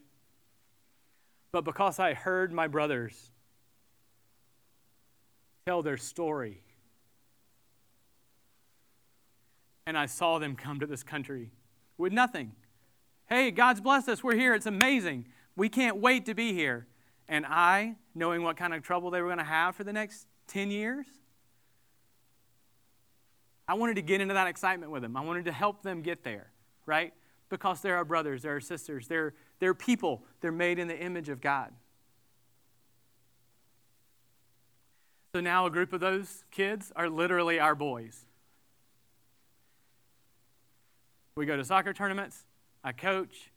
But 1.53 1.65
because 1.65 1.99
I 1.99 2.15
heard 2.15 2.53
my 2.53 2.69
brothers 2.69 3.33
tell 5.67 5.83
their 5.83 5.97
story, 5.97 6.63
and 9.87 9.99
I 9.99 10.07
saw 10.07 10.39
them 10.39 10.57
come 10.57 10.81
to 10.81 10.87
this 10.87 11.03
country 11.03 11.51
with 11.99 12.13
nothing, 12.13 12.53
Hey, 13.31 13.53
God's 13.53 13.81
blessed 13.81 14.09
us. 14.09 14.25
We're 14.25 14.35
here. 14.35 14.55
It's 14.55 14.67
amazing. 14.67 15.25
We 15.55 15.69
can't 15.69 15.99
wait 15.99 16.27
to 16.27 16.35
be 16.35 16.53
here. 16.53 16.89
And 17.29 17.47
I, 17.47 17.95
knowing 18.13 18.43
what 18.43 18.57
kind 18.57 18.75
of 18.75 18.83
trouble 18.83 19.13
they 19.13 19.23
were 19.23 19.29
going 19.29 19.39
to 19.39 19.45
have 19.45 19.77
for 19.77 19.85
the 19.85 19.93
next 19.93 20.27
10 20.49 20.73
years, 20.73 21.07
I 23.69 23.75
wanted 23.75 23.95
to 23.95 24.03
get 24.03 24.21
into 24.21 24.35
that 24.35 24.49
excitement 24.49 24.91
with 24.91 25.03
them. 25.03 25.17
I 25.17 25.21
wanted 25.21 25.45
to 25.45 25.53
help 25.53 25.85
them 25.85 26.03
get 26.03 26.25
there, 26.25 26.51
right? 26.87 27.15
Because 27.51 27.83
they're 27.83 27.97
our 27.97 28.05
brothers, 28.05 28.43
they're 28.43 28.55
our 28.55 28.61
sisters, 28.61 29.07
they're, 29.09 29.35
they're 29.59 29.75
people, 29.75 30.25
they're 30.41 30.51
made 30.51 30.79
in 30.79 30.89
the 30.89 30.99
image 30.99 31.29
of 31.29 31.43
God. 31.43 31.73
So 35.35 35.41
now 35.41 35.67
a 35.67 35.71
group 35.71 35.93
of 35.93 36.01
those 36.01 36.45
kids 36.51 36.93
are 36.97 37.09
literally 37.09 37.61
our 37.61 37.75
boys. 37.75 38.25
We 41.37 41.45
go 41.45 41.57
to 41.57 41.65
soccer 41.65 41.93
tournaments, 41.93 42.45
I 42.83 42.93
coach. 42.93 43.51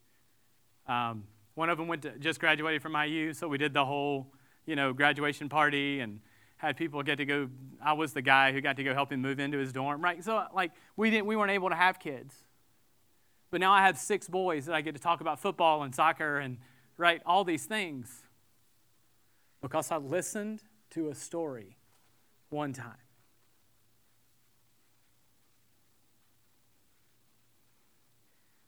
Um, 0.88 1.24
One 1.56 1.70
of 1.70 1.78
them 1.78 1.88
went 1.88 2.02
to, 2.04 2.18
just 2.18 2.40
graduated 2.40 2.82
from 2.82 2.96
IU, 2.96 3.34
so 3.34 3.48
we 3.48 3.58
did 3.58 3.74
the 3.74 3.86
whole, 3.86 4.34
you 4.66 4.76
know, 4.76 4.94
graduation 4.94 5.50
party 5.50 6.00
and 6.00 6.20
had 6.58 6.78
people 6.78 7.04
get 7.04 7.18
to 7.18 7.26
go. 7.26 7.50
I 7.84 7.94
was 7.94 8.14
the 8.14 8.22
guy 8.22 8.54
who 8.54 8.62
got 8.62 8.78
to 8.78 8.84
go 8.84 8.94
help 8.94 9.12
him 9.12 9.22
move 9.22 9.40
into 9.40 9.58
his 9.58 9.74
dorm, 9.74 10.02
right? 10.02 10.24
So 10.24 10.46
like 10.54 10.72
we 10.96 11.10
didn't, 11.10 11.26
we 11.26 11.36
weren't 11.36 11.52
able 11.52 11.70
to 11.70 11.76
have 11.76 12.00
kids, 12.00 12.44
but 13.54 13.62
now 13.62 13.72
I 13.72 13.86
have 13.86 14.00
six 14.00 14.28
boys 14.28 14.66
that 14.66 14.74
I 14.74 14.82
get 14.82 14.96
to 14.96 15.00
talk 15.00 15.22
about 15.22 15.40
football 15.40 15.84
and 15.84 15.94
soccer 15.94 16.40
and 16.40 16.58
right 16.98 17.22
all 17.24 17.44
these 17.44 17.66
things 17.66 18.24
because 19.62 19.92
I 19.92 19.98
listened 19.98 20.64
to 20.90 21.10
a 21.10 21.14
story 21.14 21.78
one 22.50 22.74
time. 22.74 22.98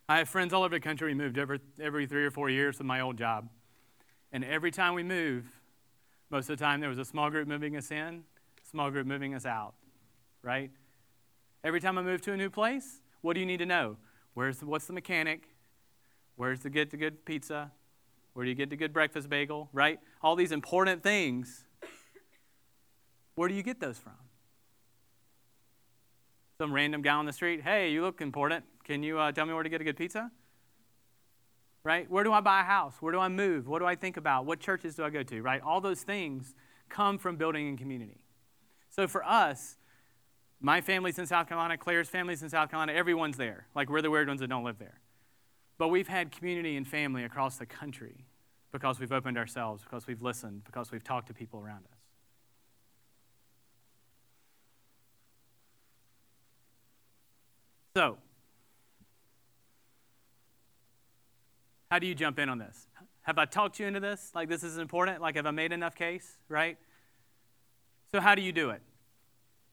I 0.08 0.20
have 0.20 0.30
friends 0.30 0.54
all 0.54 0.62
over 0.62 0.75
the 0.75 0.80
country. 0.80 1.08
We 1.08 1.15
moved 1.15 1.39
every, 1.39 1.62
every 1.82 2.06
three 2.06 2.24
or 2.24 2.30
four 2.30 2.51
years 2.51 2.77
with 2.77 2.86
my 2.86 3.01
old 3.01 3.18
job. 3.18 3.50
And 4.32 4.46
every 4.46 4.70
time 4.70 4.94
we 4.94 5.01
move, 5.01 5.46
most 6.30 6.48
of 6.48 6.60
the 6.60 6.63
time 6.63 6.80
there 6.80 6.89
was 6.89 7.00
a 7.00 7.06
small 7.06 7.32
group 7.32 7.48
moving 7.48 7.75
us 7.75 7.89
in, 7.89 8.22
small 8.70 8.92
group 8.92 9.08
moving 9.08 9.34
us 9.34 9.48
out, 9.48 9.74
right? 10.44 10.70
Every 11.63 11.82
time 11.82 11.98
I 11.98 12.04
move 12.04 12.22
to 12.22 12.34
a 12.34 12.38
new 12.38 12.51
place, 12.51 13.01
what 13.22 13.34
do 13.34 13.39
you 13.39 13.48
need 13.48 13.58
to 13.58 13.65
know? 13.65 13.98
Where's 14.36 14.58
the, 14.60 14.68
what's 14.68 14.86
the 14.86 14.94
mechanic? 14.94 15.48
Where's 16.36 16.60
the 16.60 16.70
get 16.70 16.92
the 16.92 16.98
good 16.98 17.25
pizza? 17.25 17.72
Where 18.34 18.44
do 18.44 18.50
you 18.50 18.56
get 18.56 18.70
the 18.70 18.75
good 18.75 18.92
breakfast 18.92 19.30
bagel, 19.30 19.70
right? 19.72 19.98
All 20.22 20.36
these 20.36 20.51
important 20.51 21.01
things. 21.01 21.63
Where 23.36 23.48
do 23.48 23.56
you 23.56 23.63
get 23.63 23.80
those 23.80 23.98
from? 23.98 24.13
Some 26.58 26.74
random 26.74 27.01
guy 27.01 27.13
on 27.13 27.25
the 27.25 27.34
street, 27.34 27.62
hey, 27.63 27.92
you 27.92 28.01
look 28.01 28.22
important. 28.22 28.65
Can 28.84 29.04
you 29.04 29.18
uh, 29.18 29.32
tell 29.32 29.46
me 29.46 29.54
where 29.54 29.63
to 29.63 29.70
get 29.70 29.80
a 29.80 29.86
good 29.86 29.98
pizza? 29.98 30.30
Right? 31.86 32.10
Where 32.12 32.25
do 32.25 32.34
I 32.34 32.42
buy 32.42 32.60
a 32.60 32.63
house? 32.63 32.96
Where 33.00 33.13
do 33.13 33.20
I 33.20 33.30
move? 33.30 33.68
What 33.68 33.80
do 33.80 33.86
I 33.86 33.96
think 33.96 34.18
about? 34.18 34.46
What 34.46 34.60
churches 34.60 34.96
do 34.96 35.06
I 35.06 35.10
go 35.10 35.24
to? 35.24 35.42
Right? 35.42 35.62
All 35.62 35.80
those 35.80 36.01
things 36.01 36.56
come 36.89 37.18
from 37.18 37.38
building 37.38 37.70
in 37.70 37.77
community. 37.77 38.25
So 38.89 39.08
for 39.08 39.24
us, 39.24 39.77
my 40.65 40.81
family's 40.81 41.19
in 41.19 41.27
South 41.27 41.48
Carolina, 41.48 41.77
Claire's 41.77 42.10
family's 42.10 42.41
in 42.41 42.50
South 42.50 42.72
Carolina, 42.72 42.91
everyone's 42.93 43.38
there. 43.38 43.67
Like 43.75 43.88
we're 43.88 44.01
the 44.01 44.10
weird 44.10 44.27
ones 44.27 44.39
that 44.39 44.48
don't 44.48 44.63
live 44.63 44.79
there. 44.79 45.00
But 45.77 45.89
we've 45.89 46.07
had 46.07 46.31
community 46.31 46.75
and 46.75 46.88
family 46.88 47.24
across 47.24 47.57
the 47.57 47.67
country 47.67 48.25
because 48.72 49.00
we've 49.00 49.12
opened 49.12 49.38
ourselves, 49.38 49.84
because 49.84 50.07
we've 50.07 50.24
listened, 50.24 50.63
because 50.65 50.91
we've 50.91 51.03
talked 51.03 51.27
to 51.27 51.36
people 51.36 51.60
around 51.60 51.86
us. 51.86 52.00
So, 57.95 58.17
how 61.91 62.00
do 62.00 62.07
you 62.07 62.15
jump 62.15 62.39
in 62.39 62.50
on 62.50 62.57
this? 62.57 62.88
Have 63.22 63.38
I 63.38 63.45
talked 63.45 63.79
you 63.79 63.86
into 63.86 64.00
this? 64.00 64.31
Like, 64.34 64.50
this 64.50 64.63
is 64.63 64.79
important? 64.79 65.22
Like, 65.22 65.36
have 65.36 65.45
I 65.45 65.51
made 65.51 65.72
enough 65.72 65.93
case? 65.93 66.39
Right? 66.50 66.79
So, 68.12 68.19
how 68.19 68.34
do 68.34 68.41
you 68.41 68.51
do 68.51 68.72
it? 68.72 68.81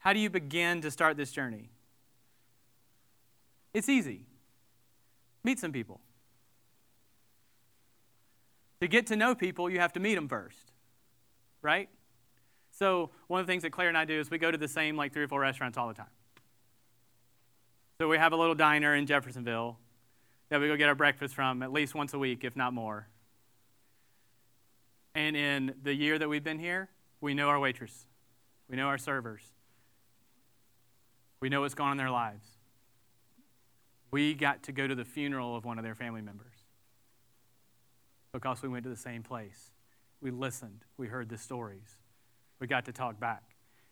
How 0.03 0.13
do 0.13 0.19
you 0.19 0.31
begin 0.31 0.81
to 0.81 0.91
start 0.91 1.17
this 1.17 1.31
journey? 1.31 1.71
It's 3.73 3.89
easy. 3.89 4.27
Meet 5.45 5.61
some 5.61 5.71
people. 5.71 6.01
To 8.81 8.89
get 8.89 9.07
to 9.07 9.17
know 9.17 9.37
people, 9.37 9.71
you 9.71 9.79
have 9.79 9.93
to 9.93 10.01
meet 10.01 10.17
them 10.17 10.27
first, 10.27 10.73
right? 11.63 11.89
So, 12.73 13.11
one 13.29 13.41
of 13.41 13.47
the 13.47 13.53
things 13.53 13.63
that 13.63 13.71
Claire 13.71 13.89
and 13.89 13.97
I 13.97 14.05
do 14.05 14.19
is 14.19 14.29
we 14.29 14.39
go 14.39 14.51
to 14.51 14.59
the 14.59 14.67
same 14.67 14.97
like 14.97 15.13
three 15.13 15.23
or 15.23 15.29
four 15.29 15.41
restaurants 15.41 15.79
all 15.79 15.87
the 15.87 15.95
time. 15.95 16.11
So, 17.99 18.09
we 18.09 18.19
have 18.19 18.33
a 18.33 18.37
little 18.37 18.57
diner 18.57 18.97
in 18.97 19.07
Jeffersonville 19.07 19.79
that 20.49 20.61
we 20.61 20.67
go 20.67 20.77
get 20.77 20.89
our 20.89 20.97
breakfast 20.97 21.33
from 21.37 21.63
at 21.63 21.73
least 21.73 21.95
once 21.95 22.13
a 22.13 22.19
week, 22.19 22.43
if 22.43 22.57
not 22.57 22.75
more. 22.75 23.07
And 25.15 25.37
in 25.37 25.75
the 25.81 25.95
year 25.95 26.19
that 26.19 26.29
we've 26.29 26.43
been 26.43 26.59
here, 26.59 26.89
we 27.21 27.35
know 27.35 27.51
our 27.51 27.61
waitress, 27.61 28.07
we 28.69 28.77
know 28.77 28.89
our 28.89 28.99
servers, 28.99 29.52
we 31.43 31.49
know 31.49 31.61
what's 31.63 31.75
gone 31.75 31.89
on 31.89 31.93
in 31.93 31.99
their 31.99 32.11
lives. 32.11 32.47
We 34.13 34.33
got 34.33 34.63
to 34.65 34.73
go 34.73 34.87
to 34.87 34.95
the 34.95 35.05
funeral 35.05 35.57
of 35.57 35.65
one 35.65 35.77
of 35.77 35.85
their 35.85 35.97
family 35.97 36.23
members 36.23 36.55
because 38.33 38.63
we 38.63 38.69
went 38.69 38.85
to 38.85 38.89
the 38.89 38.97
same 38.97 39.25
place. 39.25 39.73
We 40.21 40.31
listened, 40.31 40.85
we 40.97 41.09
heard 41.09 41.29
the 41.29 41.37
stories, 41.37 41.99
we 42.61 42.69
got 42.69 42.85
to 42.85 42.93
talk 42.93 43.19
back. 43.19 43.43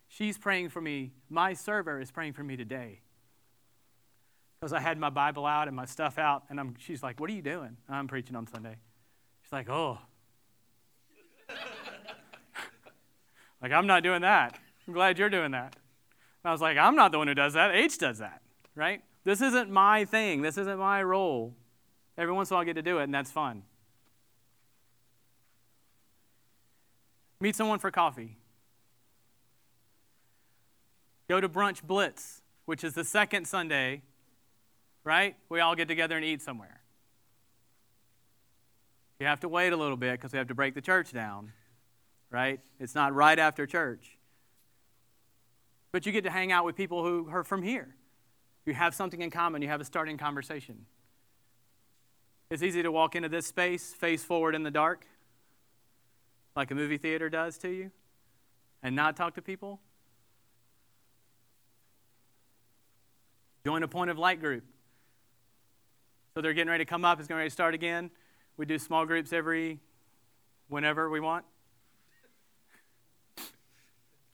She's 0.07 0.39
praying 0.39 0.69
for 0.69 0.81
me. 0.81 1.11
My 1.29 1.55
server 1.55 2.01
is 2.01 2.13
praying 2.13 2.35
for 2.35 2.45
me 2.45 2.57
today 2.57 3.01
because 4.61 4.73
I 4.73 4.79
had 4.79 4.97
my 4.97 5.11
Bible 5.11 5.45
out 5.45 5.67
and 5.67 5.77
my 5.77 5.87
stuff 5.87 6.19
out, 6.19 6.45
and 6.51 6.61
I'm, 6.61 6.77
she's 6.79 7.03
like, 7.03 7.19
What 7.19 7.31
are 7.31 7.33
you 7.33 7.43
doing? 7.43 7.77
I'm 7.89 8.07
preaching 8.07 8.37
on 8.37 8.47
Sunday. 8.47 8.77
She's 9.43 9.53
like, 9.53 9.69
Oh. 9.69 9.99
like, 13.61 13.73
I'm 13.73 13.89
not 13.89 14.05
doing 14.05 14.23
that. 14.23 14.57
I'm 14.87 14.95
glad 14.95 15.19
you're 15.19 15.31
doing 15.31 15.51
that. 15.51 15.75
I 16.45 16.53
was 16.53 16.61
like, 16.61 16.79
I'm 16.79 16.97
not 16.97 17.13
the 17.13 17.19
one 17.19 17.29
who 17.29 17.35
does 17.35 17.53
that. 17.55 17.75
H 17.75 17.99
does 17.99 18.19
that, 18.19 18.41
right? 18.75 19.03
This 19.25 19.41
isn't 19.41 19.71
my 19.71 20.05
thing. 20.05 20.43
This 20.43 20.57
isn't 20.57 20.79
my 20.79 21.03
role. 21.03 21.55
Every 22.17 22.33
once 22.33 22.51
in 22.51 22.55
a 22.55 22.57
while 22.57 22.63
I 22.63 22.65
get 22.65 22.75
to 22.75 22.83
do 22.83 22.99
it, 22.99 23.05
and 23.05 23.15
that's 23.15 23.31
fun. 23.31 23.63
Meet 27.41 27.57
someone 27.57 27.79
for 27.79 27.91
coffee. 27.91 28.37
Go 31.29 31.41
to 31.41 31.49
Brunch 31.49 31.83
Blitz, 31.83 32.43
which 32.65 32.85
is 32.85 32.95
the 32.95 33.05
second 33.05 33.47
Sunday 33.47 34.03
right? 35.05 35.37
We 35.49 35.61
all 35.61 35.75
get 35.75 35.89
together 35.89 36.17
and 36.17 36.25
eat 36.25 36.43
somewhere. 36.43 36.81
You 39.19 39.27
have 39.27 39.41
to 39.41 39.49
wait 39.49 39.73
a 39.73 39.77
little 39.77 39.97
bit 39.97 40.13
because 40.13 40.33
we 40.33 40.39
have 40.39 40.49
to 40.49 40.55
break 40.55 40.75
the 40.75 40.81
church 40.81 41.13
down, 41.13 41.53
right? 42.31 42.61
It's 42.79 42.95
not 42.95 43.15
right 43.15 43.39
after 43.39 43.67
church. 43.67 44.19
But 45.93 46.07
you 46.07 46.13
get 46.13 46.25
to 46.25 46.31
hang 46.31 46.53
out 46.53 46.65
with 46.65 46.77
people 46.77 47.03
who 47.03 47.29
are 47.31 47.45
from 47.45 47.63
here. 47.63 47.95
You 48.67 48.75
have 48.75 48.95
something 48.95 49.21
in 49.21 49.31
common, 49.31 49.63
you 49.63 49.69
have 49.69 49.81
a 49.81 49.85
starting 49.85 50.19
conversation. 50.19 50.87
It's 52.51 52.63
easy 52.63 52.83
to 52.83 52.91
walk 52.91 53.15
into 53.15 53.29
this 53.29 53.47
space, 53.47 53.93
face 53.93 54.25
forward 54.25 54.55
in 54.55 54.63
the 54.63 54.71
dark, 54.71 55.07
like 56.57 56.71
a 56.71 56.75
movie 56.75 56.99
theater 56.99 57.31
does 57.31 57.57
to 57.59 57.69
you, 57.69 57.91
and 58.83 58.97
not 58.97 59.17
talk 59.17 59.35
to 59.35 59.43
people. 59.43 59.81
Join 63.65 63.83
a 63.83 63.89
point 63.89 64.11
of 64.11 64.19
light 64.19 64.41
group. 64.41 64.65
So 66.35 66.41
they're 66.41 66.55
getting 66.55 66.71
ready 66.71 66.85
to 66.85 66.89
come 66.89 67.05
up. 67.05 67.21
It's 67.21 67.29
ready 67.29 67.49
to 67.49 67.53
start 67.53 67.75
again. 67.75 68.11
We 68.57 68.67
do 68.67 68.79
small 68.79 69.05
groups 69.05 69.33
every 69.33 69.81
whenever 70.69 71.11
we 71.11 71.21
want, 71.21 71.45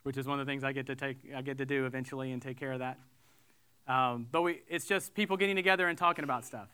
which 0.07 0.17
is 0.17 0.25
one 0.25 0.39
of 0.39 0.47
the 0.47 0.49
things 0.49 0.63
I 0.63 0.71
get 0.71 0.87
to 0.87 0.95
take. 0.95 1.17
I 1.35 1.43
get 1.43 1.59
to 1.59 1.67
do 1.67 1.85
eventually 1.85 2.31
and 2.31 2.41
take 2.41 2.61
care 2.61 2.71
of 2.71 2.79
that. 2.79 2.97
Um, 3.89 4.29
but 4.31 4.43
we, 4.43 4.61
it's 4.69 4.87
just 4.87 5.15
people 5.15 5.37
getting 5.37 5.57
together 5.57 5.89
and 5.89 5.99
talking 5.99 6.23
about 6.23 6.45
stuff, 6.45 6.69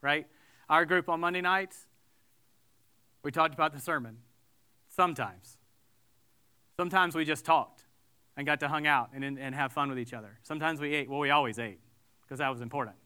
right? 0.00 0.26
Our 0.70 0.86
group 0.86 1.10
on 1.10 1.20
Monday 1.20 1.42
nights, 1.42 1.86
we 3.22 3.30
talked 3.30 3.52
about 3.52 3.74
the 3.74 3.78
sermon. 3.78 4.16
Sometimes. 4.88 5.58
Sometimes 6.78 7.14
we 7.14 7.26
just 7.26 7.44
talked 7.44 7.84
and 8.38 8.46
got 8.46 8.58
to 8.60 8.68
hang 8.68 8.86
out 8.86 9.10
and, 9.12 9.22
and 9.22 9.54
have 9.54 9.70
fun 9.70 9.90
with 9.90 9.98
each 9.98 10.14
other. 10.14 10.38
Sometimes 10.42 10.80
we 10.80 10.94
ate. 10.94 11.10
Well, 11.10 11.18
we 11.18 11.28
always 11.28 11.58
ate 11.58 11.80
because 12.22 12.38
that 12.38 12.48
was 12.48 12.62
important. 12.62 12.96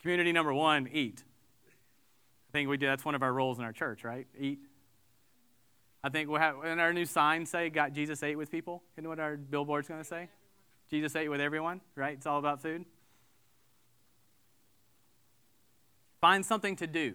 Community 0.00 0.32
number 0.32 0.54
one, 0.54 0.88
eat. 0.90 1.24
I 2.48 2.52
think 2.52 2.70
we 2.70 2.78
do. 2.78 2.86
That's 2.86 3.04
one 3.04 3.14
of 3.14 3.22
our 3.22 3.34
roles 3.34 3.58
in 3.58 3.66
our 3.66 3.72
church, 3.74 4.02
right? 4.02 4.26
Eat. 4.38 4.60
I 6.02 6.08
think 6.08 6.30
we'll 6.30 6.40
have, 6.40 6.56
and 6.64 6.80
our 6.80 6.92
new 6.92 7.04
sign 7.04 7.44
say, 7.44 7.68
"Got 7.68 7.92
Jesus 7.92 8.22
ate 8.22 8.36
with 8.36 8.50
people." 8.50 8.82
You 8.96 9.02
know 9.02 9.10
what 9.10 9.20
our 9.20 9.36
billboard's 9.36 9.88
going 9.88 10.00
to 10.00 10.06
say? 10.06 10.30
Jesus 10.90 11.14
ate 11.14 11.28
with 11.28 11.40
everyone, 11.40 11.80
right? 11.94 12.14
It's 12.14 12.26
all 12.26 12.38
about 12.38 12.62
food. 12.62 12.84
Find 16.20 16.44
something 16.44 16.76
to 16.76 16.86
do. 16.86 17.14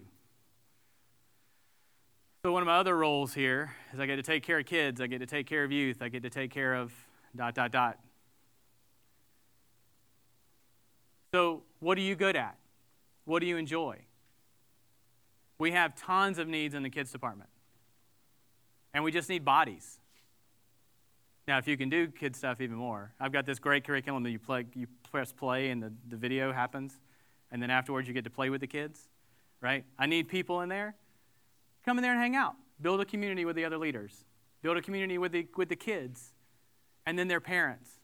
So 2.44 2.52
one 2.52 2.62
of 2.62 2.68
my 2.68 2.78
other 2.78 2.96
roles 2.96 3.34
here 3.34 3.76
is 3.92 4.00
I 4.00 4.06
get 4.06 4.18
to 4.18 4.24
take 4.24 4.44
care 4.44 4.60
of 4.60 4.66
kids, 4.66 5.02
I 5.02 5.08
get 5.08 5.20
to 5.20 5.26
take 5.26 5.48
care 5.48 5.64
of 5.64 5.72
youth, 5.72 6.02
I 6.02 6.10
get 6.10 6.22
to 6.24 6.30
take 6.30 6.52
care 6.52 6.76
of 6.76 6.94
dot 7.36 7.56
dot 7.56 7.72
dot. 7.72 8.00
So 11.34 11.64
what 11.80 11.98
are 11.98 12.02
you 12.02 12.16
good 12.16 12.36
at? 12.36 12.56
What 13.26 13.40
do 13.40 13.48
you 13.48 13.58
enjoy? 13.58 14.06
We 15.58 15.72
have 15.72 15.96
tons 15.96 16.38
of 16.38 16.48
needs 16.48 16.76
in 16.76 16.84
the 16.84 16.90
kids 16.90 17.12
department. 17.12 17.50
And 18.96 19.04
we 19.04 19.12
just 19.12 19.28
need 19.28 19.44
bodies. 19.44 20.00
Now, 21.50 21.58
if 21.58 21.68
you 21.68 21.76
can 21.76 21.90
do 21.90 22.08
kid 22.08 22.34
stuff 22.34 22.62
even 22.62 22.78
more, 22.78 23.14
I've 23.20 23.34
got 23.34 23.46
this 23.46 23.60
great 23.60 23.84
curriculum 23.84 24.24
that 24.24 24.32
you, 24.32 24.40
play, 24.40 24.66
you 24.74 24.88
press 25.12 25.34
play 25.34 25.70
and 25.70 25.84
the, 25.84 25.92
the 26.08 26.16
video 26.16 26.54
happens, 26.54 26.98
and 27.52 27.62
then 27.62 27.70
afterwards 27.70 28.08
you 28.08 28.14
get 28.14 28.24
to 28.24 28.30
play 28.30 28.50
with 28.50 28.62
the 28.62 28.68
kids, 28.68 29.10
right? 29.60 29.84
I 30.00 30.06
need 30.06 30.30
people 30.30 30.62
in 30.62 30.70
there. 30.70 30.96
Come 31.84 31.98
in 31.98 32.04
there 32.04 32.14
and 32.14 32.22
hang 32.22 32.38
out. 32.38 32.56
Build 32.82 33.02
a 33.02 33.06
community 33.06 33.44
with 33.44 33.58
the 33.58 33.66
other 33.66 33.78
leaders. 33.78 34.24
Build 34.62 34.78
a 34.78 34.82
community 34.82 35.18
with 35.18 35.34
the, 35.34 35.46
with 35.58 35.68
the 35.68 35.76
kids 35.76 36.32
and 37.06 37.20
then 37.20 37.28
their 37.28 37.42
parents. 37.42 38.00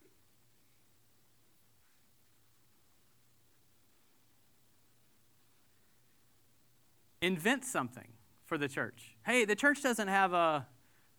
Invent 7.21 7.63
something 7.63 8.09
for 8.45 8.57
the 8.57 8.67
church. 8.67 9.15
Hey, 9.25 9.45
the 9.45 9.55
church 9.55 9.81
doesn't 9.81 10.09
have 10.09 10.33
a 10.33 10.67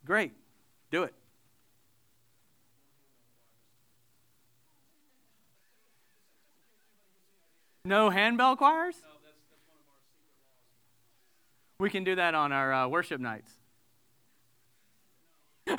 great, 0.04 0.32
do 0.90 1.02
it. 1.04 1.14
No 7.84 8.10
handbell 8.10 8.56
choirs? 8.56 8.94
We 11.80 11.90
can 11.90 12.04
do 12.04 12.14
that 12.14 12.34
on 12.36 12.52
our 12.52 12.72
uh, 12.72 12.86
worship 12.86 13.20
nights. 13.20 13.50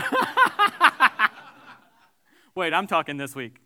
Wait, 2.55 2.73
I'm 2.73 2.87
talking 2.87 3.15
this 3.15 3.33
week. 3.33 3.62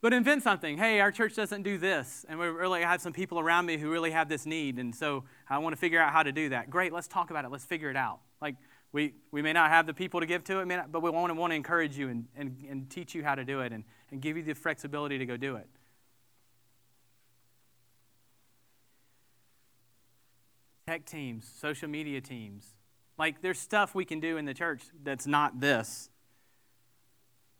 But 0.00 0.12
invent 0.12 0.42
something. 0.42 0.78
Hey, 0.78 1.00
our 1.00 1.10
church 1.10 1.34
doesn't 1.34 1.62
do 1.62 1.78
this, 1.78 2.24
and 2.28 2.38
we 2.38 2.46
really 2.46 2.82
have 2.82 3.00
some 3.00 3.12
people 3.12 3.38
around 3.38 3.66
me 3.66 3.76
who 3.76 3.90
really 3.90 4.10
have 4.10 4.28
this 4.28 4.46
need, 4.46 4.78
and 4.78 4.94
so 4.94 5.24
I 5.48 5.58
want 5.58 5.74
to 5.74 5.78
figure 5.78 6.00
out 6.00 6.12
how 6.12 6.22
to 6.22 6.32
do 6.32 6.50
that. 6.50 6.70
Great, 6.70 6.92
let's 6.92 7.08
talk 7.08 7.30
about 7.30 7.44
it. 7.44 7.50
Let's 7.50 7.64
figure 7.64 7.90
it 7.90 7.96
out. 7.96 8.20
Like 8.40 8.56
we, 8.92 9.14
we 9.30 9.42
may 9.42 9.52
not 9.52 9.70
have 9.70 9.86
the 9.86 9.94
people 9.94 10.20
to 10.20 10.26
give 10.26 10.44
to 10.44 10.60
it, 10.60 10.66
not, 10.66 10.92
but 10.92 11.02
we 11.02 11.10
want 11.10 11.30
to, 11.30 11.34
want 11.34 11.50
to 11.50 11.56
encourage 11.56 11.98
you 11.98 12.08
and, 12.08 12.26
and, 12.36 12.64
and 12.68 12.90
teach 12.90 13.14
you 13.14 13.24
how 13.24 13.34
to 13.34 13.44
do 13.44 13.60
it 13.60 13.72
and, 13.72 13.84
and 14.10 14.20
give 14.20 14.36
you 14.36 14.42
the 14.42 14.54
flexibility 14.54 15.18
to 15.18 15.26
go 15.26 15.36
do 15.36 15.56
it. 15.56 15.66
tech 20.88 21.04
teams, 21.04 21.46
social 21.60 21.86
media 21.86 22.18
teams. 22.18 22.74
Like, 23.18 23.42
there's 23.42 23.58
stuff 23.58 23.94
we 23.94 24.06
can 24.06 24.20
do 24.20 24.38
in 24.38 24.46
the 24.46 24.54
church 24.54 24.84
that's 25.02 25.26
not 25.26 25.60
this, 25.60 26.08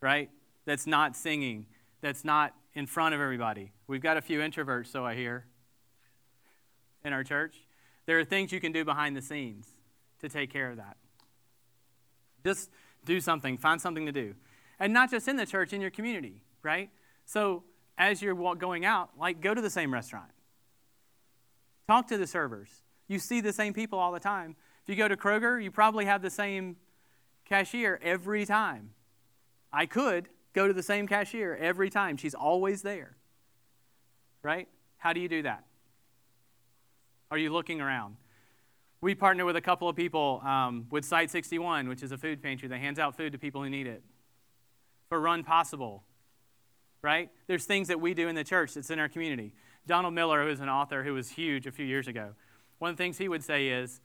right? 0.01 0.31
That's 0.65 0.87
not 0.87 1.15
singing, 1.15 1.67
that's 2.01 2.23
not 2.23 2.53
in 2.73 2.85
front 2.85 3.15
of 3.15 3.21
everybody. 3.21 3.73
We've 3.87 4.01
got 4.01 4.17
a 4.17 4.21
few 4.21 4.39
introverts, 4.39 4.87
so 4.87 5.05
I 5.05 5.15
hear, 5.15 5.45
in 7.03 7.13
our 7.13 7.23
church. 7.23 7.55
There 8.05 8.19
are 8.19 8.25
things 8.25 8.51
you 8.51 8.59
can 8.59 8.71
do 8.71 8.83
behind 8.85 9.15
the 9.15 9.21
scenes 9.21 9.67
to 10.21 10.29
take 10.29 10.51
care 10.51 10.69
of 10.69 10.77
that. 10.77 10.97
Just 12.43 12.69
do 13.05 13.19
something, 13.19 13.57
find 13.57 13.79
something 13.81 14.05
to 14.05 14.11
do. 14.11 14.35
And 14.79 14.93
not 14.93 15.11
just 15.11 15.27
in 15.27 15.35
the 15.35 15.45
church, 15.45 15.73
in 15.73 15.81
your 15.81 15.91
community, 15.91 16.41
right? 16.63 16.89
So, 17.25 17.63
as 17.97 18.21
you're 18.21 18.55
going 18.55 18.85
out, 18.85 19.11
like, 19.19 19.41
go 19.41 19.53
to 19.53 19.61
the 19.61 19.69
same 19.69 19.93
restaurant. 19.93 20.31
Talk 21.87 22.07
to 22.07 22.17
the 22.17 22.27
servers 22.27 22.81
you 23.09 23.19
see 23.19 23.41
the 23.41 23.51
same 23.51 23.73
people 23.73 23.99
all 23.99 24.13
the 24.13 24.19
time. 24.19 24.55
If 24.83 24.89
you 24.89 24.95
go 24.95 25.09
to 25.09 25.17
Kroger, 25.17 25.61
you 25.61 25.71
probably 25.71 26.05
have 26.05 26.21
the 26.21 26.29
same 26.29 26.77
cashier 27.43 27.99
every 28.01 28.45
time. 28.45 28.91
I 29.73 29.85
could 29.87 30.29
go 30.53 30.67
to 30.67 30.73
the 30.73 30.83
same 30.83 31.07
cashier 31.07 31.55
every 31.55 31.89
time. 31.89 32.17
She's 32.17 32.33
always 32.33 32.81
there. 32.81 33.15
Right? 34.43 34.67
How 34.97 35.13
do 35.13 35.19
you 35.19 35.29
do 35.29 35.43
that? 35.43 35.65
Are 37.31 37.37
you 37.37 37.51
looking 37.51 37.81
around? 37.81 38.17
We 39.01 39.15
partner 39.15 39.45
with 39.45 39.55
a 39.55 39.61
couple 39.61 39.87
of 39.87 39.95
people 39.95 40.41
um, 40.43 40.87
with 40.91 41.05
Site 41.05 41.31
61, 41.31 41.87
which 41.87 42.03
is 42.03 42.11
a 42.11 42.17
food 42.17 42.41
pantry 42.41 42.67
that 42.67 42.79
hands 42.79 42.99
out 42.99 43.15
food 43.15 43.31
to 43.31 43.37
people 43.37 43.63
who 43.63 43.69
need 43.69 43.87
it. 43.87 44.03
For 45.07 45.19
Run 45.19 45.43
Possible, 45.43 46.03
right? 47.01 47.29
There's 47.47 47.65
things 47.65 47.87
that 47.87 47.99
we 47.99 48.13
do 48.13 48.27
in 48.27 48.35
the 48.35 48.43
church 48.43 48.73
that's 48.73 48.89
in 48.89 48.99
our 48.99 49.09
community. 49.09 49.53
Donald 49.87 50.13
Miller, 50.13 50.43
who 50.43 50.49
is 50.49 50.59
an 50.59 50.69
author 50.69 51.03
who 51.03 51.13
was 51.13 51.31
huge 51.31 51.65
a 51.65 51.71
few 51.71 51.85
years 51.85 52.07
ago, 52.07 52.33
one 52.77 52.91
of 52.91 52.97
the 52.97 53.03
things 53.03 53.17
he 53.17 53.27
would 53.27 53.43
say 53.43 53.67
is 53.67 54.01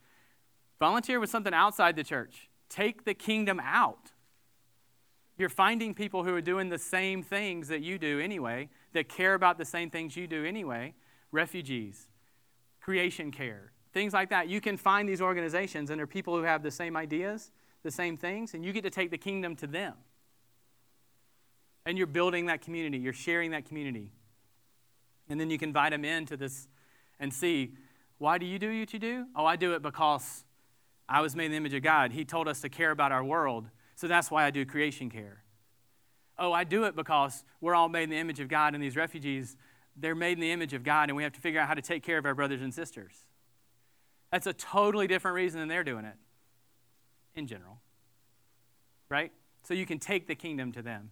volunteer 0.79 1.19
with 1.19 1.29
something 1.29 1.53
outside 1.53 1.95
the 1.95 2.03
church, 2.03 2.49
take 2.69 3.05
the 3.05 3.13
kingdom 3.13 3.59
out. 3.63 4.11
You're 5.37 5.49
finding 5.49 5.93
people 5.93 6.23
who 6.23 6.33
are 6.33 6.41
doing 6.41 6.69
the 6.69 6.77
same 6.77 7.21
things 7.21 7.67
that 7.67 7.81
you 7.81 7.97
do 7.97 8.19
anyway, 8.19 8.69
that 8.93 9.09
care 9.09 9.33
about 9.33 9.57
the 9.57 9.65
same 9.65 9.89
things 9.89 10.15
you 10.15 10.27
do 10.27 10.45
anyway 10.45 10.93
refugees, 11.35 12.07
creation 12.81 13.29
care, 13.31 13.71
things 13.93 14.13
like 14.13 14.29
that. 14.29 14.47
You 14.47 14.61
can 14.61 14.77
find 14.77 15.07
these 15.07 15.21
organizations, 15.21 15.89
and 15.89 15.99
they're 15.99 16.07
people 16.07 16.35
who 16.35 16.43
have 16.43 16.63
the 16.63 16.71
same 16.71 16.95
ideas, 16.95 17.51
the 17.83 17.91
same 17.91 18.17
things, 18.17 18.53
and 18.53 18.65
you 18.65 18.71
get 18.71 18.83
to 18.83 18.89
take 18.89 19.11
the 19.11 19.17
kingdom 19.17 19.55
to 19.57 19.67
them. 19.67 19.93
And 21.85 21.97
you're 21.97 22.07
building 22.07 22.47
that 22.47 22.61
community, 22.61 22.97
you're 22.97 23.13
sharing 23.13 23.51
that 23.51 23.65
community. 23.65 24.11
And 25.29 25.39
then 25.39 25.49
you 25.49 25.57
can 25.57 25.69
invite 25.69 25.91
them 25.91 26.05
into 26.05 26.37
this 26.37 26.67
and 27.19 27.31
see 27.33 27.73
why 28.17 28.37
do 28.37 28.45
you 28.45 28.57
do 28.57 28.79
what 28.79 28.93
you 28.93 28.99
do? 28.99 29.25
Oh, 29.35 29.45
I 29.45 29.55
do 29.55 29.73
it 29.73 29.81
because 29.81 30.45
I 31.07 31.21
was 31.21 31.35
made 31.35 31.45
in 31.45 31.51
the 31.51 31.57
image 31.57 31.73
of 31.73 31.83
God. 31.83 32.11
He 32.11 32.23
told 32.23 32.47
us 32.47 32.61
to 32.61 32.69
care 32.69 32.91
about 32.91 33.11
our 33.11 33.23
world, 33.23 33.65
so 33.95 34.07
that's 34.07 34.29
why 34.29 34.45
I 34.45 34.51
do 34.51 34.65
creation 34.65 35.09
care. 35.09 35.43
Oh, 36.37 36.51
I 36.51 36.63
do 36.63 36.83
it 36.83 36.95
because 36.95 37.43
we're 37.61 37.75
all 37.75 37.89
made 37.89 38.03
in 38.03 38.09
the 38.09 38.17
image 38.17 38.39
of 38.39 38.49
God, 38.49 38.73
and 38.73 38.83
these 38.83 38.95
refugees, 38.95 39.55
they're 39.95 40.15
made 40.15 40.33
in 40.33 40.41
the 40.41 40.51
image 40.51 40.73
of 40.73 40.83
God, 40.83 41.09
and 41.09 41.15
we 41.15 41.23
have 41.23 41.31
to 41.33 41.39
figure 41.39 41.59
out 41.59 41.67
how 41.67 41.73
to 41.73 41.81
take 41.81 42.03
care 42.03 42.17
of 42.17 42.25
our 42.25 42.35
brothers 42.35 42.61
and 42.61 42.73
sisters. 42.73 43.13
That's 44.31 44.47
a 44.47 44.53
totally 44.53 45.07
different 45.07 45.35
reason 45.35 45.61
than 45.61 45.69
they're 45.69 45.83
doing 45.83 46.03
it 46.03 46.15
in 47.35 47.47
general. 47.47 47.79
Right? 49.07 49.31
So 49.63 49.73
you 49.73 49.85
can 49.85 49.99
take 49.99 50.27
the 50.27 50.35
kingdom 50.35 50.71
to 50.73 50.81
them. 50.81 51.11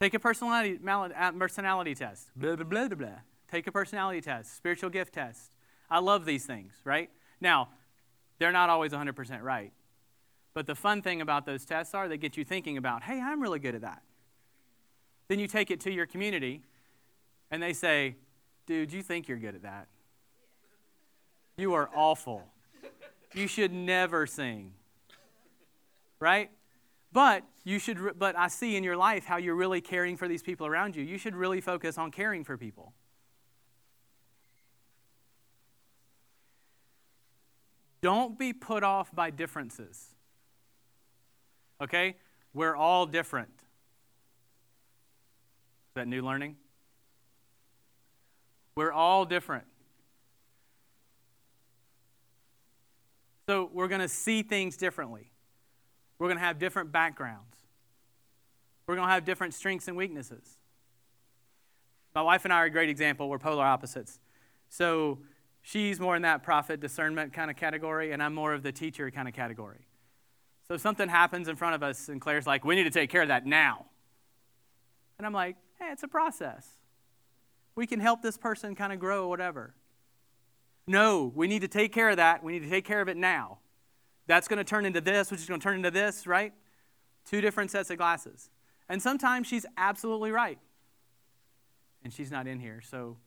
Take 0.00 0.14
a 0.14 0.20
personality, 0.20 0.78
personality 1.38 1.94
test. 1.96 2.30
Blah, 2.36 2.54
blah, 2.54 2.64
blah, 2.64 2.88
blah, 2.88 2.96
blah. 2.96 3.08
Take 3.50 3.66
a 3.66 3.72
personality 3.72 4.20
test, 4.20 4.56
spiritual 4.56 4.90
gift 4.90 5.14
test. 5.14 5.50
I 5.90 5.98
love 5.98 6.24
these 6.24 6.46
things, 6.46 6.74
right? 6.84 7.10
Now, 7.40 7.70
they're 8.38 8.52
not 8.52 8.70
always 8.70 8.92
100% 8.92 9.42
right. 9.42 9.72
But 10.54 10.66
the 10.66 10.74
fun 10.74 11.02
thing 11.02 11.20
about 11.20 11.46
those 11.46 11.64
tests 11.64 11.94
are 11.94 12.08
they 12.08 12.16
get 12.16 12.36
you 12.36 12.44
thinking 12.44 12.76
about, 12.76 13.02
hey, 13.02 13.20
I'm 13.20 13.40
really 13.40 13.58
good 13.58 13.74
at 13.74 13.82
that. 13.82 14.02
Then 15.28 15.38
you 15.38 15.46
take 15.46 15.70
it 15.70 15.80
to 15.80 15.92
your 15.92 16.06
community, 16.06 16.62
and 17.50 17.62
they 17.62 17.72
say, 17.72 18.16
dude, 18.66 18.92
you 18.92 19.02
think 19.02 19.28
you're 19.28 19.38
good 19.38 19.54
at 19.54 19.62
that. 19.62 19.88
You 21.56 21.74
are 21.74 21.90
awful. 21.94 22.44
You 23.34 23.46
should 23.46 23.72
never 23.72 24.26
sing. 24.26 24.72
Right? 26.20 26.50
But 27.12 27.44
you 27.64 27.78
should 27.78 28.18
but 28.18 28.36
I 28.36 28.48
see 28.48 28.76
in 28.76 28.84
your 28.84 28.96
life 28.96 29.24
how 29.24 29.36
you're 29.36 29.54
really 29.54 29.80
caring 29.80 30.16
for 30.16 30.28
these 30.28 30.42
people 30.42 30.66
around 30.66 30.96
you. 30.96 31.02
You 31.02 31.18
should 31.18 31.34
really 31.34 31.60
focus 31.60 31.98
on 31.98 32.10
caring 32.10 32.44
for 32.44 32.56
people. 32.56 32.92
Don't 38.00 38.38
be 38.38 38.52
put 38.52 38.82
off 38.82 39.14
by 39.14 39.30
differences. 39.30 40.14
Okay? 41.80 42.16
We're 42.54 42.76
all 42.76 43.06
different. 43.06 43.50
Is 43.50 45.94
that 45.94 46.08
new 46.08 46.22
learning? 46.22 46.56
We're 48.76 48.92
all 48.92 49.24
different. 49.24 49.64
So 53.48 53.70
we're 53.72 53.88
going 53.88 54.02
to 54.02 54.08
see 54.08 54.42
things 54.42 54.76
differently. 54.76 55.30
We're 56.18 56.28
going 56.28 56.38
to 56.38 56.44
have 56.44 56.58
different 56.58 56.92
backgrounds. 56.92 57.56
We're 58.86 58.96
going 58.96 59.08
to 59.08 59.12
have 59.12 59.24
different 59.24 59.54
strengths 59.54 59.88
and 59.88 59.96
weaknesses. 59.96 60.58
My 62.14 62.22
wife 62.22 62.44
and 62.44 62.52
I 62.52 62.58
are 62.58 62.66
a 62.66 62.70
great 62.70 62.88
example. 62.88 63.28
We're 63.28 63.38
polar 63.38 63.64
opposites. 63.64 64.20
So 64.68 65.20
she's 65.68 66.00
more 66.00 66.16
in 66.16 66.22
that 66.22 66.42
prophet 66.42 66.80
discernment 66.80 67.34
kind 67.34 67.50
of 67.50 67.56
category, 67.56 68.12
and 68.12 68.22
I'm 68.22 68.34
more 68.34 68.54
of 68.54 68.62
the 68.62 68.72
teacher 68.72 69.10
kind 69.10 69.28
of 69.28 69.34
category. 69.34 69.86
So 70.66 70.78
something 70.78 71.08
happens 71.08 71.46
in 71.46 71.56
front 71.56 71.74
of 71.74 71.82
us, 71.82 72.08
and 72.08 72.20
Claire's 72.20 72.46
like, 72.46 72.64
we 72.64 72.74
need 72.74 72.84
to 72.84 72.90
take 72.90 73.10
care 73.10 73.22
of 73.22 73.28
that 73.28 73.44
now. 73.44 73.86
And 75.18 75.26
I'm 75.26 75.32
like, 75.32 75.56
hey, 75.78 75.88
it's 75.92 76.02
a 76.02 76.08
process. 76.08 76.66
We 77.74 77.86
can 77.86 78.00
help 78.00 78.22
this 78.22 78.38
person 78.38 78.74
kind 78.74 78.92
of 78.92 78.98
grow, 78.98 79.28
whatever. 79.28 79.74
No, 80.86 81.32
we 81.34 81.46
need 81.46 81.60
to 81.60 81.68
take 81.68 81.92
care 81.92 82.08
of 82.08 82.16
that. 82.16 82.42
We 82.42 82.52
need 82.52 82.62
to 82.62 82.70
take 82.70 82.86
care 82.86 83.02
of 83.02 83.08
it 83.08 83.16
now. 83.16 83.58
That's 84.26 84.48
going 84.48 84.58
to 84.58 84.64
turn 84.64 84.86
into 84.86 85.02
this, 85.02 85.30
which 85.30 85.40
is 85.40 85.46
going 85.46 85.60
to 85.60 85.64
turn 85.64 85.76
into 85.76 85.90
this, 85.90 86.26
right? 86.26 86.54
Two 87.26 87.42
different 87.42 87.70
sets 87.70 87.90
of 87.90 87.98
glasses. 87.98 88.48
And 88.88 89.02
sometimes 89.02 89.46
she's 89.46 89.66
absolutely 89.76 90.30
right. 90.30 90.58
And 92.02 92.12
she's 92.12 92.30
not 92.30 92.46
in 92.46 92.58
here, 92.58 92.80
so. 92.82 93.18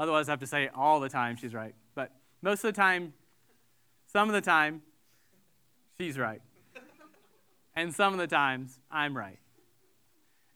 Otherwise, 0.00 0.28
I 0.28 0.32
have 0.32 0.40
to 0.40 0.46
say 0.46 0.70
all 0.74 1.00
the 1.00 1.08
time 1.08 1.36
she's 1.36 1.54
right. 1.54 1.74
But 1.94 2.12
most 2.40 2.64
of 2.64 2.74
the 2.74 2.80
time, 2.80 3.14
some 4.06 4.28
of 4.28 4.34
the 4.34 4.40
time, 4.40 4.82
she's 5.98 6.18
right. 6.18 6.40
And 7.74 7.94
some 7.94 8.12
of 8.12 8.18
the 8.18 8.26
times, 8.26 8.80
I'm 8.90 9.16
right. 9.16 9.38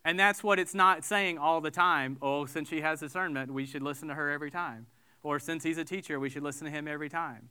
And 0.05 0.19
that's 0.19 0.43
what 0.43 0.59
it's 0.59 0.75
not 0.75 1.05
saying 1.05 1.39
all 1.39 1.61
the 1.61 1.71
time. 1.71 2.19
Oh, 2.21 2.47
since 2.47 2.69
she 2.69 2.81
has 2.81 3.01
discernment, 3.01 3.53
we 3.53 3.67
should 3.67 3.83
listen 3.83 4.09
to 4.09 4.15
her 4.15 4.31
every 4.31 4.51
time. 4.51 4.87
Or 5.23 5.39
since 5.39 5.63
he's 5.63 5.79
a 5.79 5.85
teacher, 5.85 6.19
we 6.19 6.29
should 6.29 6.43
listen 6.43 6.65
to 6.65 6.71
him 6.71 6.89
every 6.89 7.09
time. 7.09 7.49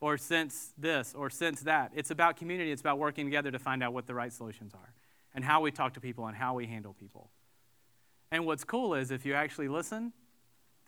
Or 0.00 0.16
since 0.16 0.72
this, 0.78 1.14
or 1.14 1.28
since 1.28 1.60
that. 1.62 1.92
It's 1.94 2.10
about 2.10 2.36
community. 2.36 2.72
It's 2.72 2.80
about 2.80 2.98
working 2.98 3.26
together 3.26 3.50
to 3.50 3.58
find 3.58 3.82
out 3.82 3.92
what 3.92 4.06
the 4.06 4.14
right 4.14 4.32
solutions 4.32 4.72
are 4.72 4.94
and 5.34 5.44
how 5.44 5.60
we 5.60 5.70
talk 5.70 5.94
to 5.94 6.00
people 6.00 6.26
and 6.26 6.36
how 6.36 6.54
we 6.54 6.66
handle 6.66 6.94
people. 6.94 7.30
And 8.32 8.46
what's 8.46 8.64
cool 8.64 8.94
is 8.94 9.10
if 9.10 9.26
you 9.26 9.34
actually 9.34 9.68
listen, 9.68 10.12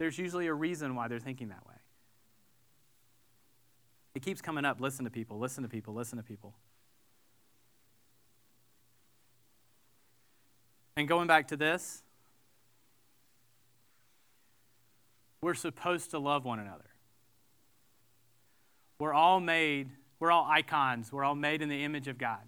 there's 0.03 0.19
usually 0.19 0.49
a 0.49 0.53
reason 0.53 0.97
why 0.97 1.07
they're 1.07 1.21
thinking 1.21 1.51
that 1.51 1.65
way. 1.65 1.77
It 4.17 4.23
keeps 4.23 4.43
coming 4.43 4.65
up 4.65 4.81
listen 4.81 5.05
to 5.05 5.13
people, 5.13 5.39
listen 5.39 5.63
to 5.63 5.69
people, 5.69 5.95
listen 5.95 6.19
to 6.19 6.25
people. 6.25 6.57
And 10.97 11.07
going 11.07 11.29
back 11.29 11.47
to 11.49 11.57
this, 11.57 12.03
we're 15.41 15.55
supposed 15.55 16.11
to 16.11 16.19
love 16.19 16.45
one 16.45 16.59
another. 16.59 16.91
We're 18.99 19.15
all 19.15 19.39
made, 19.39 19.89
we're 20.19 20.33
all 20.33 20.49
icons. 20.51 21.13
We're 21.13 21.23
all 21.23 21.37
made 21.37 21.63
in 21.63 21.69
the 21.69 21.85
image 21.85 22.09
of 22.09 22.19
God, 22.19 22.43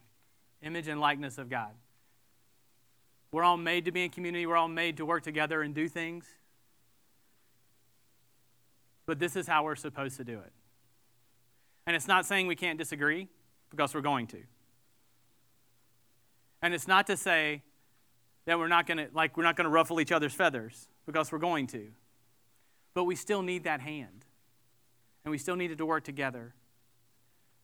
image 0.61 0.89
and 0.89 1.01
likeness 1.01 1.39
of 1.39 1.49
God. 1.49 1.71
We're 3.31 3.45
all 3.45 3.57
made 3.57 3.85
to 3.85 3.93
be 3.93 4.03
in 4.03 4.11
community. 4.11 4.45
We're 4.45 4.57
all 4.57 4.67
made 4.67 4.97
to 4.97 5.07
work 5.07 5.23
together 5.23 5.63
and 5.63 5.73
do 5.73 5.89
things. 5.89 6.27
But 9.07 9.19
this 9.19 9.37
is 9.37 9.47
how 9.47 9.65
we're 9.65 9.77
supposed 9.77 10.17
to 10.17 10.25
do 10.25 10.39
it. 10.39 10.53
And 11.87 11.95
it's 11.95 12.09
not 12.09 12.25
saying 12.25 12.47
we 12.47 12.57
can't 12.57 12.79
disagree, 12.79 13.29
because 13.71 13.95
we're 13.95 14.01
going 14.01 14.27
to. 14.29 14.39
And 16.63 16.73
it's 16.73 16.89
not 16.89 17.07
to 17.09 17.17
say 17.17 17.63
that 18.47 18.59
we're 18.59 18.69
not 18.69 18.87
going 18.87 18.99
to 18.99 19.09
like 19.13 19.37
we're 19.37 19.43
not 19.43 19.57
going 19.57 19.65
to 19.65 19.71
ruffle 19.71 20.01
each 20.01 20.13
other's 20.13 20.33
feathers 20.33 20.89
because 21.07 21.33
we're 21.33 21.39
going 21.39 21.67
to. 21.69 21.89
But 22.95 23.05
we 23.05 23.17
still 23.17 23.43
need 23.43 23.65
that 23.65 23.81
hand. 23.81 24.25
And 25.25 25.31
we 25.31 25.39
still 25.39 25.57
need 25.57 25.77
to 25.77 25.87
work 25.87 26.05
together. 26.05 26.55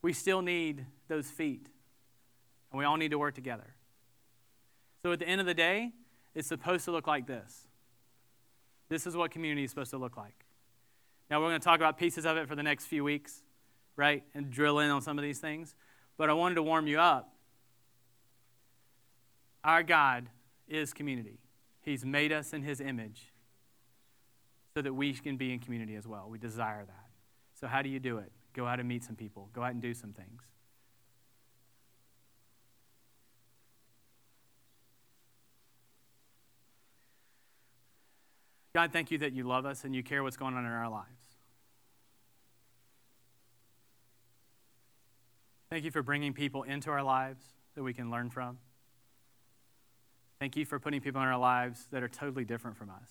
We 0.02 0.12
still 0.12 0.42
need 0.42 0.86
those 1.08 1.30
feet. 1.30 1.68
And 2.72 2.78
we 2.78 2.84
all 2.84 2.96
need 2.96 3.10
to 3.10 3.18
work 3.18 3.34
together. 3.34 3.74
So 5.02 5.12
at 5.12 5.18
the 5.18 5.28
end 5.28 5.40
of 5.40 5.46
the 5.46 5.54
day, 5.54 5.92
it's 6.34 6.48
supposed 6.48 6.84
to 6.86 6.90
look 6.90 7.06
like 7.06 7.26
this. 7.26 7.68
This 8.88 9.06
is 9.06 9.16
what 9.16 9.30
community 9.30 9.64
is 9.64 9.70
supposed 9.70 9.90
to 9.90 9.98
look 9.98 10.16
like. 10.16 10.44
Now, 11.30 11.40
we're 11.40 11.48
going 11.48 11.60
to 11.60 11.64
talk 11.64 11.76
about 11.76 11.96
pieces 11.96 12.26
of 12.26 12.36
it 12.36 12.48
for 12.48 12.56
the 12.56 12.62
next 12.62 12.86
few 12.86 13.04
weeks, 13.04 13.42
right? 13.94 14.24
And 14.34 14.50
drill 14.50 14.80
in 14.80 14.90
on 14.90 15.00
some 15.00 15.16
of 15.16 15.22
these 15.22 15.38
things. 15.38 15.76
But 16.16 16.28
I 16.28 16.32
wanted 16.32 16.56
to 16.56 16.62
warm 16.62 16.88
you 16.88 16.98
up. 16.98 17.32
Our 19.62 19.82
God 19.82 20.28
is 20.68 20.92
community, 20.92 21.38
He's 21.82 22.04
made 22.04 22.32
us 22.32 22.52
in 22.52 22.62
His 22.62 22.80
image 22.80 23.32
so 24.74 24.82
that 24.82 24.92
we 24.92 25.12
can 25.12 25.36
be 25.36 25.52
in 25.52 25.60
community 25.60 25.94
as 25.96 26.06
well. 26.06 26.28
We 26.28 26.38
desire 26.38 26.84
that. 26.84 27.06
So, 27.54 27.66
how 27.66 27.82
do 27.82 27.88
you 27.88 28.00
do 28.00 28.18
it? 28.18 28.32
Go 28.54 28.66
out 28.66 28.80
and 28.80 28.88
meet 28.88 29.04
some 29.04 29.16
people, 29.16 29.48
go 29.52 29.62
out 29.62 29.72
and 29.72 29.82
do 29.82 29.94
some 29.94 30.12
things. 30.12 30.42
God, 38.72 38.92
thank 38.92 39.10
you 39.10 39.18
that 39.18 39.32
you 39.32 39.44
love 39.44 39.66
us 39.66 39.84
and 39.84 39.94
you 39.94 40.02
care 40.02 40.22
what's 40.22 40.36
going 40.36 40.54
on 40.54 40.64
in 40.64 40.70
our 40.70 40.88
lives. 40.88 41.08
Thank 45.70 45.84
you 45.84 45.90
for 45.90 46.02
bringing 46.02 46.32
people 46.32 46.62
into 46.62 46.90
our 46.90 47.02
lives 47.02 47.42
that 47.74 47.82
we 47.82 47.92
can 47.92 48.10
learn 48.10 48.30
from. 48.30 48.58
Thank 50.38 50.56
you 50.56 50.64
for 50.64 50.78
putting 50.78 51.00
people 51.00 51.20
in 51.20 51.28
our 51.28 51.38
lives 51.38 51.86
that 51.90 52.02
are 52.02 52.08
totally 52.08 52.44
different 52.44 52.76
from 52.76 52.90
us. 52.90 53.10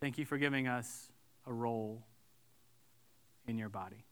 Thank 0.00 0.18
you 0.18 0.24
for 0.24 0.38
giving 0.38 0.66
us 0.66 1.10
a 1.46 1.52
role 1.52 2.02
in 3.46 3.58
your 3.58 3.68
body. 3.68 4.04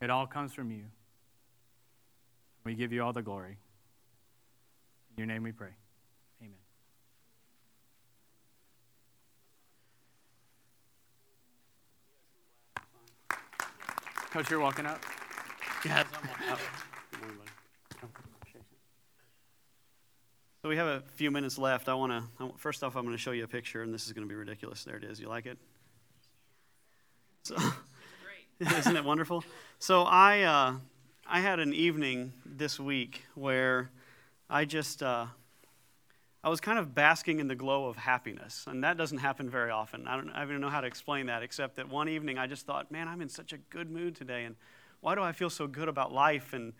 It 0.00 0.10
all 0.10 0.26
comes 0.26 0.52
from 0.52 0.70
you. 0.70 0.84
We 2.68 2.74
give 2.74 2.92
you 2.92 3.02
all 3.02 3.14
the 3.14 3.22
glory. 3.22 3.56
In 5.12 5.16
your 5.16 5.26
name 5.26 5.42
we 5.42 5.52
pray. 5.52 5.70
Amen. 6.42 6.52
Coach, 14.30 14.50
you're 14.50 14.60
walking 14.60 14.84
up? 14.84 15.02
Yes, 15.82 16.04
I'm 16.14 16.28
walking 16.28 16.48
up. 16.50 16.58
So 20.60 20.68
we 20.68 20.76
have 20.76 20.88
a 20.88 21.02
few 21.14 21.30
minutes 21.30 21.56
left. 21.56 21.88
I 21.88 21.94
want 21.94 22.12
to 22.12 22.52
first 22.58 22.84
off, 22.84 22.96
I'm 22.96 23.04
going 23.06 23.16
to 23.16 23.22
show 23.22 23.30
you 23.30 23.44
a 23.44 23.48
picture, 23.48 23.82
and 23.82 23.94
this 23.94 24.06
is 24.06 24.12
going 24.12 24.28
to 24.28 24.30
be 24.30 24.36
ridiculous. 24.36 24.84
There 24.84 24.96
it 24.96 25.04
is. 25.04 25.18
You 25.18 25.28
like 25.30 25.46
it? 25.46 25.56
So, 27.44 27.56
isn't 28.60 28.94
it 28.94 29.04
wonderful? 29.06 29.42
So 29.78 30.02
I 30.02 30.42
uh, 30.42 30.74
I 31.30 31.40
had 31.40 31.60
an 31.60 31.74
evening 31.74 32.32
this 32.46 32.80
week 32.80 33.22
where 33.34 33.90
I 34.48 34.64
just 34.64 35.02
uh, 35.02 35.26
I 36.42 36.48
was 36.48 36.58
kind 36.58 36.78
of 36.78 36.94
basking 36.94 37.38
in 37.38 37.48
the 37.48 37.54
glow 37.54 37.84
of 37.84 37.96
happiness, 37.96 38.64
and 38.66 38.82
that 38.82 38.96
doesn't 38.96 39.18
happen 39.18 39.50
very 39.50 39.70
often. 39.70 40.08
I 40.08 40.16
don't, 40.16 40.30
I 40.30 40.42
even 40.42 40.62
know 40.62 40.70
how 40.70 40.80
to 40.80 40.86
explain 40.86 41.26
that, 41.26 41.42
except 41.42 41.76
that 41.76 41.90
one 41.90 42.08
evening 42.08 42.38
I 42.38 42.46
just 42.46 42.64
thought, 42.64 42.90
man, 42.90 43.08
I'm 43.08 43.20
in 43.20 43.28
such 43.28 43.52
a 43.52 43.58
good 43.58 43.90
mood 43.90 44.16
today, 44.16 44.44
and 44.44 44.56
why 45.02 45.14
do 45.14 45.20
I 45.20 45.32
feel 45.32 45.50
so 45.50 45.66
good 45.66 45.86
about 45.88 46.14
life? 46.14 46.54
And 46.54 46.72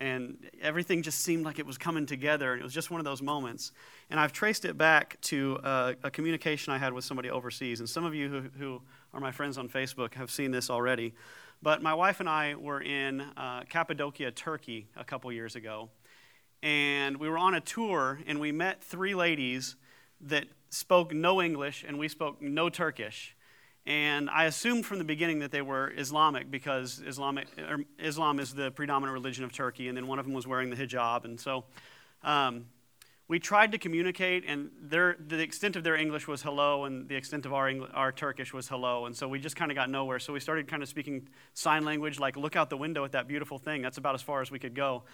and 0.00 0.50
everything 0.60 1.02
just 1.02 1.20
seemed 1.20 1.44
like 1.44 1.60
it 1.60 1.66
was 1.66 1.78
coming 1.78 2.04
together, 2.04 2.54
and 2.54 2.60
it 2.60 2.64
was 2.64 2.74
just 2.74 2.90
one 2.90 3.00
of 3.00 3.04
those 3.04 3.22
moments. 3.22 3.70
And 4.10 4.18
I've 4.18 4.32
traced 4.32 4.64
it 4.64 4.76
back 4.76 5.20
to 5.22 5.60
uh, 5.62 5.92
a 6.02 6.10
communication 6.10 6.72
I 6.72 6.78
had 6.78 6.92
with 6.92 7.04
somebody 7.04 7.30
overseas, 7.30 7.78
and 7.78 7.88
some 7.88 8.04
of 8.04 8.16
you 8.16 8.28
who, 8.28 8.40
who 8.58 8.82
are 9.14 9.20
my 9.20 9.30
friends 9.30 9.58
on 9.58 9.68
Facebook 9.68 10.14
have 10.14 10.28
seen 10.28 10.50
this 10.50 10.70
already. 10.70 11.14
But 11.62 11.80
my 11.80 11.94
wife 11.94 12.18
and 12.18 12.28
I 12.28 12.56
were 12.56 12.80
in 12.80 13.20
uh, 13.20 13.62
Cappadocia, 13.68 14.32
Turkey, 14.32 14.88
a 14.96 15.04
couple 15.04 15.30
years 15.30 15.54
ago. 15.54 15.90
And 16.60 17.18
we 17.18 17.28
were 17.28 17.38
on 17.38 17.54
a 17.54 17.60
tour, 17.60 18.18
and 18.26 18.40
we 18.40 18.50
met 18.50 18.82
three 18.82 19.14
ladies 19.14 19.76
that 20.22 20.46
spoke 20.70 21.14
no 21.14 21.40
English, 21.40 21.84
and 21.86 22.00
we 22.00 22.08
spoke 22.08 22.42
no 22.42 22.68
Turkish. 22.68 23.36
And 23.86 24.28
I 24.28 24.46
assumed 24.46 24.86
from 24.86 24.98
the 24.98 25.04
beginning 25.04 25.38
that 25.38 25.52
they 25.52 25.62
were 25.62 25.92
Islamic 25.96 26.50
because 26.50 27.00
Islamic, 27.06 27.46
er, 27.56 27.78
Islam 27.96 28.40
is 28.40 28.54
the 28.54 28.72
predominant 28.72 29.14
religion 29.14 29.44
of 29.44 29.52
Turkey, 29.52 29.86
and 29.86 29.96
then 29.96 30.08
one 30.08 30.18
of 30.18 30.24
them 30.24 30.34
was 30.34 30.48
wearing 30.48 30.68
the 30.68 30.76
hijab. 30.76 31.24
And 31.24 31.38
so 31.38 31.64
um, 32.24 32.66
we 33.28 33.38
tried 33.38 33.72
to 33.72 33.78
communicate, 33.78 34.44
and 34.46 34.70
their, 34.80 35.16
the 35.26 35.40
extent 35.40 35.76
of 35.76 35.84
their 35.84 35.96
English 35.96 36.26
was 36.26 36.42
hello, 36.42 36.84
and 36.84 37.08
the 37.08 37.14
extent 37.14 37.46
of 37.46 37.52
our, 37.52 37.68
English, 37.68 37.90
our 37.94 38.12
Turkish 38.12 38.52
was 38.52 38.68
hello. 38.68 39.06
And 39.06 39.16
so 39.16 39.28
we 39.28 39.38
just 39.38 39.56
kind 39.56 39.70
of 39.70 39.74
got 39.76 39.88
nowhere. 39.88 40.18
So 40.18 40.32
we 40.32 40.40
started 40.40 40.68
kind 40.68 40.82
of 40.82 40.88
speaking 40.88 41.28
sign 41.54 41.84
language, 41.84 42.18
like 42.18 42.36
look 42.36 42.56
out 42.56 42.68
the 42.68 42.76
window 42.76 43.04
at 43.04 43.12
that 43.12 43.28
beautiful 43.28 43.58
thing. 43.58 43.80
That's 43.80 43.98
about 43.98 44.14
as 44.14 44.22
far 44.22 44.42
as 44.42 44.50
we 44.50 44.58
could 44.58 44.74
go. 44.74 45.04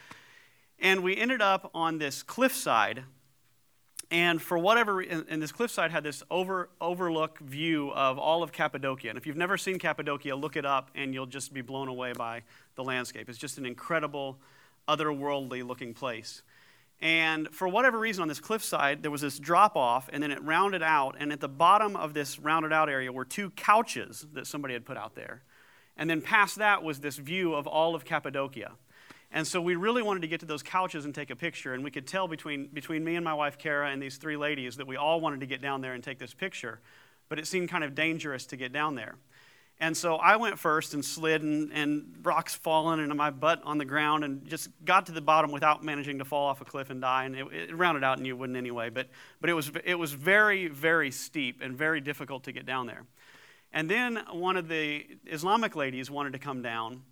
And 0.81 1.03
we 1.03 1.17
ended 1.17 1.43
up 1.43 1.71
on 1.75 1.99
this 1.99 2.23
cliffside. 2.23 3.05
And 4.11 4.41
for 4.41 4.57
whatever 4.57 5.01
and, 5.01 5.27
and 5.29 5.43
this 5.43 5.53
cliffside 5.53 5.91
had 5.91 6.03
this 6.03 6.23
over, 6.31 6.71
overlook 6.81 7.39
view 7.41 7.91
of 7.91 8.19
all 8.19 8.43
of 8.43 8.53
Cappadocia. 8.53 9.11
And 9.11 9.19
if 9.19 9.27
you've 9.27 9.37
never 9.37 9.59
seen 9.59 9.79
Cappadocia, 9.79 10.35
look 10.35 10.57
it 10.57 10.65
up 10.65 10.91
and 10.95 11.13
you'll 11.13 11.27
just 11.27 11.53
be 11.53 11.61
blown 11.61 11.89
away 11.89 12.15
by 12.15 12.43
the 12.75 12.83
landscape. 12.83 13.29
It's 13.29 13.39
just 13.39 13.59
an 13.59 13.67
incredible, 13.67 14.39
otherworldly 14.89 15.67
looking 15.67 15.93
place. 15.93 16.43
And 17.01 17.49
for 17.53 17.69
whatever 17.69 17.99
reason, 17.99 18.23
on 18.23 18.29
this 18.29 18.41
cliffside, 18.41 19.03
there 19.03 19.11
was 19.11 19.21
this 19.21 19.39
drop 19.39 19.77
off, 19.77 20.11
and 20.13 20.21
then 20.23 20.33
it 20.33 20.43
rounded 20.43 20.83
out. 20.83 21.15
And 21.19 21.33
at 21.33 21.41
the 21.41 21.49
bottom 21.49 21.95
of 21.95 22.13
this 22.13 22.39
rounded 22.39 22.73
out 22.73 22.89
area 22.89 23.13
were 23.13 23.25
two 23.25 23.51
couches 23.51 24.27
that 24.33 24.47
somebody 24.47 24.75
had 24.75 24.85
put 24.85 24.97
out 24.97 25.15
there. 25.15 25.43
And 25.97 26.11
then 26.11 26.21
past 26.21 26.57
that 26.57 26.83
was 26.83 27.01
this 27.01 27.17
view 27.17 27.55
of 27.55 27.67
all 27.67 27.95
of 27.95 28.05
Cappadocia. 28.05 28.73
And 29.31 29.47
so 29.47 29.61
we 29.61 29.77
really 29.77 30.03
wanted 30.03 30.21
to 30.21 30.29
get 30.29 30.41
to 30.41 30.47
those 30.47 30.63
couches 30.63 31.05
and 31.05 31.15
take 31.15 31.31
a 31.31 31.37
picture. 31.37 31.75
And 31.75 31.85
we 31.85 31.91
could 31.91 32.07
tell 32.07 32.27
between, 32.27 32.69
between 32.69 33.05
me 33.05 33.15
and 33.15 33.25
my 33.25 33.35
wife, 33.35 33.59
Kara, 33.59 33.91
and 33.91 34.03
these 34.03 34.17
three 34.17 34.37
ladies 34.37 34.77
that 34.77 34.87
we 34.87 34.97
all 34.97 35.21
wanted 35.21 35.41
to 35.41 35.47
get 35.47 35.61
down 35.61 35.81
there 35.81 35.93
and 35.93 36.03
take 36.03 36.19
this 36.19 36.35
picture. 36.35 36.81
But 37.29 37.39
it 37.39 37.47
seemed 37.47 37.69
kind 37.69 37.85
of 37.85 37.95
dangerous 37.95 38.47
to 38.47 38.57
get 38.57 38.73
down 38.73 38.95
there. 38.95 39.17
And 39.81 39.97
so 39.97 40.17
I 40.17 40.37
went 40.37 40.59
first 40.59 40.95
and 40.95 41.05
slid, 41.05 41.43
and, 41.43 41.73
and 41.73 42.19
rocks 42.23 42.57
falling, 42.57 42.99
and 42.99 43.15
my 43.15 43.31
butt 43.31 43.63
on 43.65 43.79
the 43.79 43.85
ground, 43.85 44.25
and 44.25 44.45
just 44.47 44.71
got 44.85 45.07
to 45.07 45.13
the 45.13 45.21
bottom 45.21 45.53
without 45.53 45.85
managing 45.85 46.19
to 46.19 46.25
fall 46.25 46.47
off 46.47 46.61
a 46.61 46.65
cliff 46.65 46.91
and 46.91 47.01
die. 47.01 47.25
And 47.25 47.37
it, 47.37 47.47
it 47.53 47.77
rounded 47.77 48.03
out, 48.03 48.19
and 48.19 48.27
you 48.27 48.37
wouldn't 48.37 48.57
anyway. 48.57 48.91
But, 48.91 49.09
but 49.41 49.51
it, 49.51 49.53
was, 49.53 49.71
it 49.85 49.95
was 49.95 50.13
very, 50.13 50.67
very 50.67 51.13
steep 51.13 51.61
and 51.63 51.77
very 51.77 52.01
difficult 52.01 52.45
to 52.45 52.53
get 52.53 52.67
down 52.67 52.87
there. 52.87 53.05
And 53.73 53.89
then 53.89 54.19
one 54.33 54.57
of 54.57 54.67
the 54.67 55.07
Islamic 55.27 55.77
ladies 55.77 56.11
wanted 56.11 56.33
to 56.33 56.41
come 56.41 56.61
down, 56.61 57.03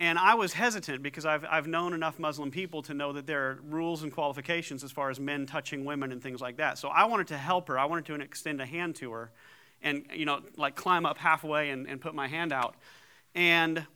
and 0.00 0.18
I 0.18 0.34
was 0.34 0.54
hesitant 0.54 1.02
because 1.02 1.26
I've, 1.26 1.44
I've 1.44 1.66
known 1.66 1.92
enough 1.92 2.18
Muslim 2.18 2.50
people 2.50 2.82
to 2.84 2.94
know 2.94 3.12
that 3.12 3.26
there 3.26 3.50
are 3.50 3.60
rules 3.68 4.02
and 4.02 4.10
qualifications 4.10 4.82
as 4.82 4.90
far 4.90 5.10
as 5.10 5.20
men 5.20 5.44
touching 5.44 5.84
women 5.84 6.10
and 6.10 6.22
things 6.22 6.40
like 6.40 6.56
that. 6.56 6.78
So 6.78 6.88
I 6.88 7.04
wanted 7.04 7.28
to 7.28 7.36
help 7.36 7.68
her, 7.68 7.78
I 7.78 7.84
wanted 7.84 8.06
to 8.06 8.14
extend 8.14 8.62
a 8.62 8.66
hand 8.66 8.96
to 8.96 9.12
her 9.12 9.30
and, 9.82 10.04
you 10.14 10.24
know, 10.24 10.40
like 10.56 10.74
climb 10.74 11.06
up 11.06 11.18
halfway 11.18 11.70
and, 11.70 11.86
and 11.86 12.00
put 12.00 12.14
my 12.14 12.28
hand 12.28 12.52
out. 12.52 12.74
And 13.34 13.86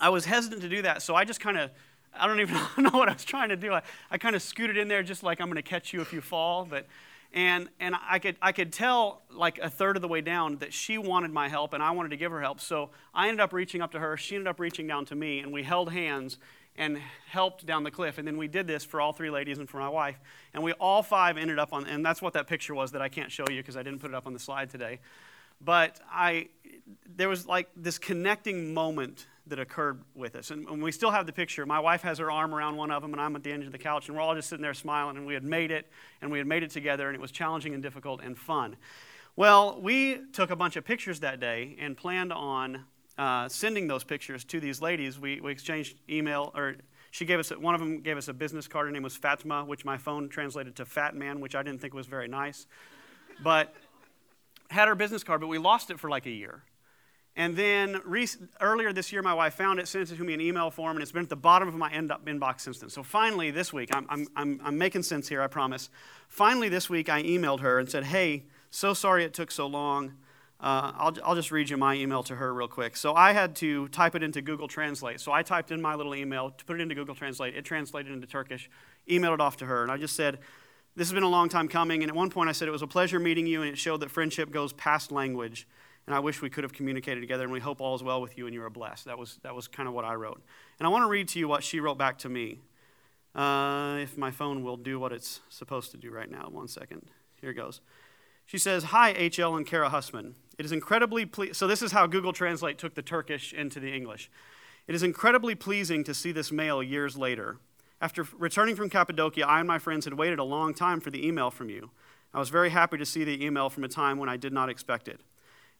I 0.00 0.08
was 0.08 0.24
hesitant 0.24 0.62
to 0.62 0.68
do 0.68 0.82
that, 0.82 1.02
so 1.02 1.14
I 1.14 1.24
just 1.24 1.40
kind 1.40 1.56
of, 1.56 1.70
I 2.16 2.26
don't 2.26 2.40
even 2.40 2.54
know 2.78 2.90
what 2.90 3.08
I 3.08 3.12
was 3.12 3.24
trying 3.24 3.48
to 3.48 3.56
do. 3.56 3.72
I, 3.72 3.82
I 4.10 4.18
kind 4.18 4.36
of 4.36 4.42
scooted 4.42 4.76
in 4.76 4.88
there 4.88 5.02
just 5.02 5.22
like 5.22 5.40
I'm 5.40 5.48
going 5.48 5.56
to 5.56 5.62
catch 5.62 5.92
you 5.92 6.00
if 6.00 6.12
you 6.12 6.20
fall. 6.20 6.64
But, 6.64 6.86
and, 7.32 7.68
and 7.80 7.96
I, 8.08 8.18
could, 8.18 8.36
I 8.40 8.52
could 8.52 8.72
tell 8.72 9.22
like 9.30 9.58
a 9.58 9.68
third 9.68 9.96
of 9.96 10.02
the 10.02 10.08
way 10.08 10.20
down 10.20 10.58
that 10.58 10.72
she 10.72 10.98
wanted 10.98 11.32
my 11.32 11.48
help 11.48 11.72
and 11.72 11.82
I 11.82 11.90
wanted 11.90 12.10
to 12.10 12.16
give 12.16 12.30
her 12.30 12.40
help. 12.40 12.60
So 12.60 12.90
I 13.12 13.28
ended 13.28 13.40
up 13.40 13.52
reaching 13.52 13.82
up 13.82 13.90
to 13.92 13.98
her. 13.98 14.16
She 14.16 14.36
ended 14.36 14.48
up 14.48 14.60
reaching 14.60 14.86
down 14.86 15.04
to 15.06 15.14
me, 15.14 15.40
and 15.40 15.52
we 15.52 15.62
held 15.62 15.92
hands 15.92 16.38
and 16.76 16.98
helped 17.28 17.64
down 17.66 17.84
the 17.84 17.90
cliff. 17.90 18.18
And 18.18 18.26
then 18.26 18.36
we 18.36 18.48
did 18.48 18.66
this 18.66 18.84
for 18.84 19.00
all 19.00 19.12
three 19.12 19.30
ladies 19.30 19.58
and 19.58 19.68
for 19.68 19.78
my 19.78 19.88
wife. 19.88 20.18
And 20.52 20.62
we 20.62 20.72
all 20.72 21.02
five 21.02 21.36
ended 21.36 21.58
up 21.58 21.72
on, 21.72 21.86
and 21.86 22.04
that's 22.04 22.20
what 22.20 22.32
that 22.32 22.46
picture 22.46 22.74
was 22.74 22.92
that 22.92 23.02
I 23.02 23.08
can't 23.08 23.30
show 23.30 23.44
you 23.48 23.62
because 23.62 23.76
I 23.76 23.82
didn't 23.82 24.00
put 24.00 24.10
it 24.10 24.14
up 24.14 24.26
on 24.26 24.32
the 24.32 24.38
slide 24.38 24.70
today. 24.70 25.00
But 25.60 26.00
I, 26.10 26.48
there 27.16 27.28
was 27.28 27.46
like 27.46 27.68
this 27.76 27.98
connecting 27.98 28.74
moment 28.74 29.26
that 29.46 29.58
occurred 29.58 30.02
with 30.14 30.36
us. 30.36 30.50
And, 30.50 30.66
and 30.68 30.82
we 30.82 30.90
still 30.90 31.10
have 31.10 31.26
the 31.26 31.32
picture. 31.32 31.66
My 31.66 31.78
wife 31.78 32.02
has 32.02 32.18
her 32.18 32.30
arm 32.30 32.54
around 32.54 32.76
one 32.76 32.90
of 32.90 33.02
them, 33.02 33.12
and 33.12 33.20
I'm 33.20 33.36
at 33.36 33.42
the 33.42 33.52
end 33.52 33.62
of 33.64 33.72
the 33.72 33.78
couch, 33.78 34.08
and 34.08 34.16
we're 34.16 34.22
all 34.22 34.34
just 34.34 34.48
sitting 34.48 34.62
there 34.62 34.74
smiling, 34.74 35.16
and 35.16 35.26
we 35.26 35.34
had 35.34 35.44
made 35.44 35.70
it, 35.70 35.86
and 36.22 36.30
we 36.30 36.38
had 36.38 36.46
made 36.46 36.62
it 36.62 36.70
together, 36.70 37.08
and 37.08 37.14
it 37.14 37.20
was 37.20 37.30
challenging 37.30 37.74
and 37.74 37.82
difficult 37.82 38.22
and 38.22 38.38
fun. 38.38 38.76
Well, 39.36 39.80
we 39.80 40.18
took 40.32 40.50
a 40.50 40.56
bunch 40.56 40.76
of 40.76 40.84
pictures 40.84 41.20
that 41.20 41.40
day 41.40 41.76
and 41.78 41.96
planned 41.96 42.32
on 42.32 42.84
uh, 43.16 43.48
sending 43.48 43.86
those 43.86 44.04
pictures 44.04 44.44
to 44.44 44.60
these 44.60 44.80
ladies. 44.82 45.18
We, 45.18 45.40
we 45.40 45.52
exchanged 45.52 45.96
email, 46.08 46.52
or 46.54 46.76
she 47.10 47.24
gave 47.24 47.38
us, 47.38 47.50
one 47.50 47.74
of 47.74 47.80
them 47.80 48.00
gave 48.00 48.16
us 48.16 48.28
a 48.28 48.32
business 48.32 48.66
card. 48.66 48.86
Her 48.86 48.92
name 48.92 49.02
was 49.02 49.16
Fatima, 49.16 49.64
which 49.64 49.84
my 49.84 49.96
phone 49.96 50.28
translated 50.28 50.76
to 50.76 50.84
Fat 50.84 51.14
Man, 51.14 51.40
which 51.40 51.54
I 51.54 51.62
didn't 51.62 51.80
think 51.80 51.94
was 51.94 52.06
very 52.06 52.28
nice. 52.28 52.66
But 53.42 53.74
had 54.70 54.88
her 54.88 54.94
business 54.94 55.22
card, 55.22 55.40
but 55.40 55.46
we 55.46 55.58
lost 55.58 55.90
it 55.90 56.00
for 56.00 56.10
like 56.10 56.26
a 56.26 56.30
year. 56.30 56.62
And 57.36 57.56
then 57.56 58.00
earlier 58.60 58.92
this 58.92 59.12
year, 59.12 59.20
my 59.20 59.34
wife 59.34 59.54
found 59.54 59.80
it, 59.80 59.88
sent 59.88 60.10
it 60.10 60.16
to 60.16 60.24
me 60.24 60.34
in 60.34 60.40
email 60.40 60.70
form, 60.70 60.96
and 60.96 61.02
it's 61.02 61.10
been 61.10 61.24
at 61.24 61.28
the 61.28 61.36
bottom 61.36 61.66
of 61.66 61.74
my 61.74 61.90
end 61.90 62.12
up 62.12 62.24
inbox 62.26 62.60
since 62.60 62.78
then. 62.78 62.90
So 62.90 63.02
finally, 63.02 63.50
this 63.50 63.72
week, 63.72 63.90
I'm, 63.92 64.06
I'm, 64.08 64.26
I'm, 64.36 64.60
I'm 64.64 64.78
making 64.78 65.02
sense 65.02 65.28
here, 65.28 65.42
I 65.42 65.48
promise. 65.48 65.90
Finally, 66.28 66.68
this 66.68 66.88
week, 66.88 67.08
I 67.08 67.24
emailed 67.24 67.60
her 67.60 67.80
and 67.80 67.90
said, 67.90 68.04
Hey, 68.04 68.44
so 68.70 68.94
sorry 68.94 69.24
it 69.24 69.34
took 69.34 69.50
so 69.50 69.66
long. 69.66 70.14
Uh, 70.60 70.92
I'll, 70.96 71.14
I'll 71.24 71.34
just 71.34 71.50
read 71.50 71.68
you 71.68 71.76
my 71.76 71.94
email 71.94 72.22
to 72.22 72.36
her 72.36 72.54
real 72.54 72.68
quick. 72.68 72.96
So 72.96 73.14
I 73.14 73.32
had 73.32 73.54
to 73.56 73.88
type 73.88 74.14
it 74.14 74.22
into 74.22 74.40
Google 74.40 74.68
Translate. 74.68 75.20
So 75.20 75.32
I 75.32 75.42
typed 75.42 75.70
in 75.70 75.82
my 75.82 75.94
little 75.94 76.14
email 76.14 76.50
to 76.50 76.64
put 76.64 76.76
it 76.76 76.82
into 76.82 76.94
Google 76.94 77.14
Translate. 77.14 77.54
It 77.54 77.64
translated 77.64 78.12
into 78.12 78.26
Turkish, 78.26 78.70
emailed 79.08 79.34
it 79.34 79.40
off 79.40 79.56
to 79.58 79.66
her, 79.66 79.82
and 79.82 79.92
I 79.92 79.96
just 79.96 80.16
said, 80.16 80.38
This 80.96 81.08
has 81.08 81.12
been 81.12 81.22
a 81.22 81.28
long 81.28 81.48
time 81.48 81.68
coming. 81.68 82.02
And 82.02 82.10
at 82.10 82.16
one 82.16 82.30
point, 82.30 82.48
I 82.48 82.52
said, 82.52 82.68
It 82.68 82.72
was 82.72 82.82
a 82.82 82.86
pleasure 82.86 83.18
meeting 83.18 83.46
you, 83.46 83.62
and 83.62 83.70
it 83.70 83.76
showed 83.76 84.00
that 84.00 84.10
friendship 84.10 84.50
goes 84.50 84.72
past 84.72 85.12
language 85.12 85.66
and 86.06 86.14
I 86.14 86.18
wish 86.18 86.42
we 86.42 86.50
could 86.50 86.64
have 86.64 86.72
communicated 86.72 87.20
together, 87.20 87.44
and 87.44 87.52
we 87.52 87.60
hope 87.60 87.80
all 87.80 87.94
is 87.94 88.02
well 88.02 88.20
with 88.20 88.36
you 88.36 88.46
and 88.46 88.54
you 88.54 88.62
are 88.62 88.70
blessed. 88.70 89.06
That 89.06 89.18
was, 89.18 89.38
that 89.42 89.54
was 89.54 89.68
kind 89.68 89.88
of 89.88 89.94
what 89.94 90.04
I 90.04 90.14
wrote. 90.14 90.42
And 90.78 90.86
I 90.86 90.90
want 90.90 91.02
to 91.02 91.08
read 91.08 91.28
to 91.28 91.38
you 91.38 91.48
what 91.48 91.64
she 91.64 91.80
wrote 91.80 91.96
back 91.96 92.18
to 92.18 92.28
me. 92.28 92.60
Uh, 93.34 93.98
if 94.00 94.16
my 94.16 94.30
phone 94.30 94.62
will 94.62 94.76
do 94.76 95.00
what 95.00 95.12
it's 95.12 95.40
supposed 95.48 95.90
to 95.90 95.96
do 95.96 96.10
right 96.10 96.30
now. 96.30 96.48
One 96.50 96.68
second. 96.68 97.06
Here 97.40 97.50
it 97.50 97.54
goes. 97.54 97.80
She 98.46 98.58
says, 98.58 98.84
Hi, 98.84 99.12
HL 99.14 99.56
and 99.56 99.66
Kara 99.66 99.88
Hussman. 99.88 100.36
It 100.58 100.64
is 100.64 100.72
incredibly 100.72 101.26
ple- 101.26 101.52
so 101.54 101.66
this 101.66 101.82
is 101.82 101.92
how 101.92 102.06
Google 102.06 102.32
Translate 102.32 102.78
took 102.78 102.94
the 102.94 103.02
Turkish 103.02 103.52
into 103.52 103.80
the 103.80 103.92
English. 103.92 104.30
It 104.86 104.94
is 104.94 105.02
incredibly 105.02 105.54
pleasing 105.54 106.04
to 106.04 106.14
see 106.14 106.32
this 106.32 106.52
mail 106.52 106.82
years 106.82 107.16
later. 107.16 107.58
After 108.00 108.26
returning 108.36 108.76
from 108.76 108.90
Cappadocia, 108.90 109.46
I 109.46 109.60
and 109.60 109.68
my 109.68 109.78
friends 109.78 110.04
had 110.04 110.14
waited 110.14 110.38
a 110.38 110.44
long 110.44 110.74
time 110.74 111.00
for 111.00 111.10
the 111.10 111.26
email 111.26 111.50
from 111.50 111.70
you. 111.70 111.90
I 112.32 112.38
was 112.38 112.50
very 112.50 112.70
happy 112.70 112.98
to 112.98 113.06
see 113.06 113.24
the 113.24 113.44
email 113.44 113.70
from 113.70 113.84
a 113.84 113.88
time 113.88 114.18
when 114.18 114.28
I 114.28 114.36
did 114.36 114.52
not 114.52 114.68
expect 114.68 115.08
it. 115.08 115.20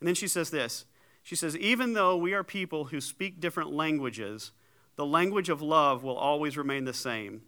And 0.01 0.09
then 0.09 0.15
she 0.15 0.29
says 0.29 0.51
this 0.51 0.87
She 1.23 1.37
says, 1.37 1.57
Even 1.57 1.93
though 1.93 2.17
we 2.17 2.33
are 2.33 2.45
people 2.45 2.87
who 2.87 3.01
speak 3.01 3.41
different 3.41 3.73
languages, 3.73 4.53
the 4.97 5.07
language 5.07 5.49
of 5.49 5.61
love 5.61 6.03
will 6.03 6.17
always 6.17 6.57
remain 6.57 6.85
the 6.85 6.95
same, 6.95 7.43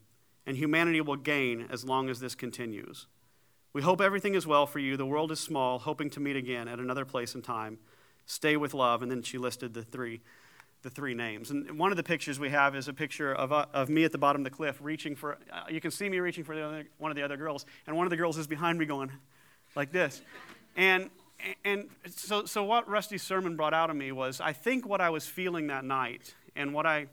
and 0.45 0.57
humanity 0.57 1.01
will 1.01 1.17
gain 1.17 1.67
as 1.71 1.85
long 1.85 2.11
as 2.11 2.21
this 2.21 2.35
continues. 2.35 3.07
We 3.77 3.83
hope 3.83 4.01
everything 4.01 4.35
is 4.35 4.47
well 4.47 4.67
for 4.67 4.79
you. 4.79 4.97
The 4.97 5.05
world 5.05 5.31
is 5.31 5.39
small, 5.39 5.79
hoping 5.79 6.09
to 6.12 6.19
meet 6.19 6.35
again 6.35 6.67
at 6.67 6.79
another 6.79 7.05
place 7.05 7.35
and 7.35 7.45
time. 7.45 7.77
Stay 8.25 8.57
with 8.57 8.73
love. 8.73 9.03
And 9.03 9.11
then 9.11 9.21
she 9.21 9.37
listed 9.37 9.75
the 9.75 9.83
three, 9.83 10.23
the 10.81 10.89
three 10.89 11.12
names. 11.12 11.51
And 11.51 11.79
one 11.79 11.91
of 11.91 11.99
the 11.99 12.03
pictures 12.03 12.41
we 12.41 12.49
have 12.49 12.75
is 12.75 12.89
a 12.89 12.95
picture 12.95 13.35
of, 13.35 13.53
uh, 13.53 13.67
of 13.75 13.91
me 13.91 14.05
at 14.05 14.12
the 14.12 14.19
bottom 14.19 14.41
of 14.41 14.45
the 14.45 14.51
cliff 14.51 14.79
reaching 14.81 15.15
for, 15.15 15.37
uh, 15.53 15.65
you 15.69 15.83
can 15.83 15.91
see 15.91 16.09
me 16.09 16.21
reaching 16.21 16.43
for 16.43 16.55
other, 16.55 16.87
one 16.97 17.11
of 17.11 17.19
the 17.19 17.23
other 17.23 17.37
girls. 17.37 17.67
And 17.87 17.95
one 17.99 18.07
of 18.07 18.11
the 18.11 18.17
girls 18.17 18.39
is 18.39 18.47
behind 18.47 18.79
me 18.79 18.87
going 18.87 19.12
like 19.75 19.93
this. 19.93 20.23
And 20.75 21.11
and 21.62 21.91
so, 22.09 22.47
so 22.47 22.65
what 22.65 22.89
Rusty's 22.89 23.23
sermon 23.23 23.57
brought 23.57 23.75
out 23.75 23.91
of 23.91 23.97
me 23.97 24.11
was 24.11 24.41
I 24.41 24.55
think 24.55 24.89
what 24.89 25.03
I 25.03 25.11
was 25.11 25.27
feeling 25.27 25.67
that 25.67 25.85
night 25.85 26.35
and 26.57 26.73
what 26.73 26.87
I, 26.87 27.09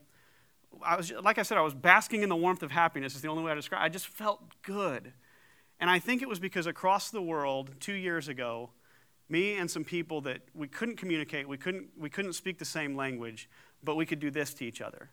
I 0.82 0.96
was, 0.96 1.12
like 1.12 1.38
I 1.38 1.44
said, 1.44 1.58
I 1.58 1.62
was 1.62 1.74
basking 1.74 2.24
in 2.24 2.30
the 2.30 2.38
warmth 2.38 2.64
of 2.64 2.72
happiness 2.72 3.16
is 3.16 3.22
the 3.22 3.28
only 3.28 3.44
way 3.44 3.52
I 3.52 3.56
describe 3.56 3.82
it. 3.82 3.84
I 3.84 3.90
just 3.90 4.08
felt 4.08 4.42
good. 4.62 5.12
And 5.84 5.90
I 5.90 6.00
think 6.00 6.22
it 6.22 6.30
was 6.30 6.40
because 6.40 6.66
across 6.66 7.10
the 7.10 7.22
world, 7.22 7.72
two 7.82 7.92
years 7.92 8.30
ago, 8.30 8.70
me 9.28 9.58
and 9.58 9.70
some 9.70 9.84
people 9.84 10.22
that 10.22 10.40
we 10.54 10.66
couldn't 10.66 10.96
communicate, 10.96 11.46
we 11.46 11.58
couldn't, 11.58 11.90
we 11.98 12.10
couldn't 12.10 12.32
speak 12.34 12.58
the 12.58 12.64
same 12.64 12.96
language, 12.96 13.50
but 13.84 13.96
we 13.98 14.06
could 14.06 14.22
do 14.22 14.32
this 14.32 14.54
to 14.54 14.66
each 14.66 14.80
other. 14.80 15.10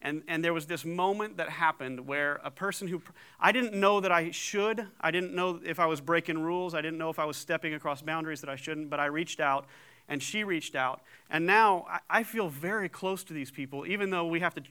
And, 0.00 0.22
and 0.26 0.42
there 0.42 0.54
was 0.54 0.64
this 0.64 0.82
moment 0.82 1.36
that 1.36 1.50
happened 1.50 2.06
where 2.06 2.40
a 2.42 2.50
person 2.50 2.88
who, 2.88 3.02
I 3.38 3.52
didn't 3.52 3.74
know 3.74 4.00
that 4.00 4.10
I 4.10 4.30
should. 4.30 4.86
I 4.98 5.10
didn't 5.10 5.34
know 5.34 5.60
if 5.62 5.78
I 5.78 5.84
was 5.84 6.00
breaking 6.00 6.38
rules. 6.38 6.74
I 6.74 6.80
didn't 6.80 6.96
know 6.96 7.10
if 7.10 7.18
I 7.18 7.26
was 7.26 7.36
stepping 7.36 7.74
across 7.74 8.00
boundaries 8.00 8.40
that 8.40 8.48
I 8.48 8.56
shouldn't, 8.56 8.88
but 8.88 9.00
I 9.00 9.04
reached 9.04 9.40
out 9.40 9.66
and 10.08 10.22
she 10.22 10.42
reached 10.42 10.74
out. 10.74 11.02
And 11.28 11.44
now 11.44 11.84
I, 12.08 12.22
feel 12.22 12.48
very 12.48 12.88
close 12.88 13.24
to 13.24 13.34
these 13.34 13.50
people, 13.50 13.86
even 13.86 14.08
though 14.08 14.24
we 14.24 14.40
have 14.40 14.54
to 14.54 14.62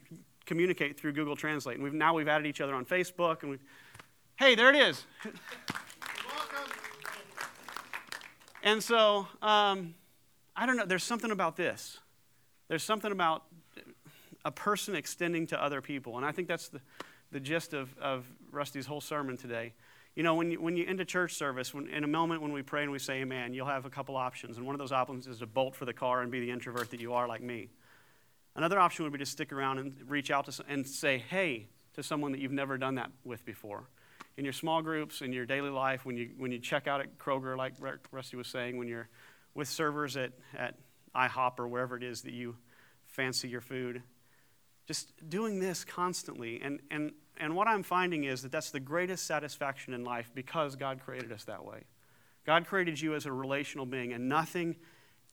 communicate 0.48 1.00
through 1.00 1.14
Google 1.14 1.36
Translate. 1.36 1.76
And 1.76 1.84
we've, 1.84 1.94
now 1.94 2.16
we've 2.16 2.28
added 2.28 2.48
each 2.48 2.60
other 2.60 2.74
on 2.74 2.86
Facebook 2.86 3.44
and 3.44 3.52
we've, 3.52 3.64
hey, 4.36 4.56
there 4.56 4.70
it 4.70 4.76
is. 4.76 5.06
and 8.64 8.84
so, 8.84 9.28
um, 9.42 9.96
I 10.56 10.66
don't 10.66 10.78
know, 10.78 10.86
there's 10.86 11.04
something 11.04 11.32
about 11.32 11.56
this. 11.56 12.00
There's 12.68 12.84
something 12.84 13.12
about 13.12 13.44
a 14.46 14.52
person 14.52 14.96
extending 14.96 15.48
to 15.48 15.62
other 15.62 15.82
people. 15.82 16.18
And 16.18 16.26
I 16.26 16.32
think 16.32 16.48
that's 16.48 16.68
the, 16.70 16.82
the 17.32 17.40
gist 17.40 17.74
of, 17.74 17.98
of 17.98 18.26
Rusty's 18.52 18.86
whole 18.86 19.02
sermon 19.02 19.38
today. 19.38 19.74
You 20.16 20.22
know, 20.22 20.36
when 20.36 20.52
you, 20.52 20.62
when 20.62 20.78
you 20.78 20.86
end 20.86 21.00
a 21.00 21.06
church 21.06 21.34
service, 21.34 21.74
when, 21.74 21.88
in 21.88 22.04
a 22.04 22.08
moment 22.08 22.42
when 22.42 22.52
we 22.52 22.62
pray 22.62 22.84
and 22.84 22.92
we 22.92 23.00
say 23.00 23.22
amen, 23.22 23.54
you'll 23.54 23.66
have 23.66 23.86
a 23.86 23.90
couple 23.90 24.16
options. 24.16 24.58
And 24.58 24.66
one 24.66 24.76
of 24.76 24.80
those 24.80 24.92
options 24.92 25.26
is 25.26 25.40
to 25.40 25.48
bolt 25.48 25.76
for 25.76 25.86
the 25.86 25.94
car 25.94 26.22
and 26.22 26.32
be 26.32 26.40
the 26.40 26.52
introvert 26.52 26.92
that 26.92 27.00
you 27.00 27.14
are, 27.14 27.28
like 27.28 27.42
me. 27.42 27.70
Another 28.56 28.80
option 28.80 29.04
would 29.04 29.12
be 29.14 29.20
to 29.20 29.26
stick 29.26 29.52
around 29.52 29.80
and 29.80 29.96
reach 30.08 30.30
out 30.30 30.46
to 30.46 30.64
and 30.70 30.86
say, 30.86 31.18
hey, 31.18 31.68
to 31.96 32.04
someone 32.04 32.32
that 32.32 32.42
you've 32.42 32.52
never 32.52 32.78
done 32.78 32.96
that 32.96 33.12
with 33.24 33.44
before. 33.46 33.86
In 34.38 34.44
your 34.44 34.54
small 34.54 34.82
groups, 34.82 35.22
in 35.22 35.32
your 35.32 35.46
daily 35.46 35.70
life, 35.70 36.06
when 36.06 36.18
you, 36.18 36.32
when 36.38 36.52
you 36.52 36.60
check 36.60 36.88
out 36.88 37.02
at 37.02 37.20
Kroger, 37.20 37.56
like 37.56 37.74
Rusty 38.12 38.36
was 38.36 38.48
saying, 38.48 38.78
when 38.78 38.88
you're 38.88 39.10
with 39.54 39.68
servers 39.68 40.18
at, 40.18 40.32
at 40.58 40.76
IHOP 41.16 41.60
or 41.60 41.68
wherever 41.68 41.96
it 41.96 42.04
is 42.04 42.24
that 42.24 42.34
you 42.34 42.56
fancy 43.06 43.48
your 43.48 43.62
food, 43.62 44.02
just 44.88 45.14
doing 45.30 45.60
this 45.60 45.86
constantly. 45.86 46.62
And, 46.62 46.80
and, 46.90 47.12
and 47.38 47.56
what 47.56 47.68
I'm 47.68 47.84
finding 47.84 48.24
is 48.24 48.42
that 48.42 48.52
that's 48.52 48.72
the 48.72 48.80
greatest 48.80 49.26
satisfaction 49.28 49.94
in 49.94 50.04
life 50.04 50.32
because 50.34 50.76
God 50.76 51.00
created 51.00 51.32
us 51.32 51.44
that 51.46 51.64
way. 51.64 51.84
God 52.46 52.66
created 52.66 53.00
you 53.00 53.16
as 53.16 53.26
a 53.26 53.32
relational 53.32 53.86
being, 53.86 54.12
and 54.12 54.28
nothing 54.28 54.76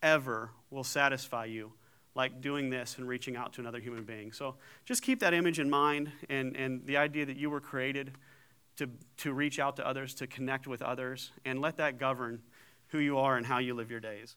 ever 0.03 0.51
will 0.71 0.85
satisfy 0.85 1.47
you 1.47 1.73
like 2.15 2.41
doing 2.41 2.71
this 2.71 2.99
and 2.99 3.07
reaching 3.07 3.37
out 3.37 3.53
to 3.55 3.61
another 3.61 3.79
human 3.79 4.05
being. 4.05 4.33
So 4.33 4.57
just 4.85 5.03
keep 5.03 5.21
that 5.21 5.33
image 5.35 5.59
in 5.59 5.71
mind 5.71 6.11
and, 6.29 6.57
and 6.57 6.85
the 6.87 6.97
idea 6.97 7.25
that 7.27 7.37
you 7.37 7.51
were 7.51 7.61
created 7.61 8.13
to, 8.81 8.89
to 9.19 9.35
reach 9.35 9.59
out 9.59 9.77
to 9.77 9.87
others, 9.87 10.15
to 10.15 10.27
connect 10.27 10.67
with 10.67 10.81
others, 10.81 11.33
and 11.45 11.61
let 11.61 11.77
that 11.77 11.99
govern 11.99 12.41
who 12.89 12.99
you 12.99 13.19
are 13.19 13.37
and 13.37 13.45
how 13.45 13.59
you 13.59 13.75
live 13.75 13.91
your 13.91 14.01
days. 14.01 14.37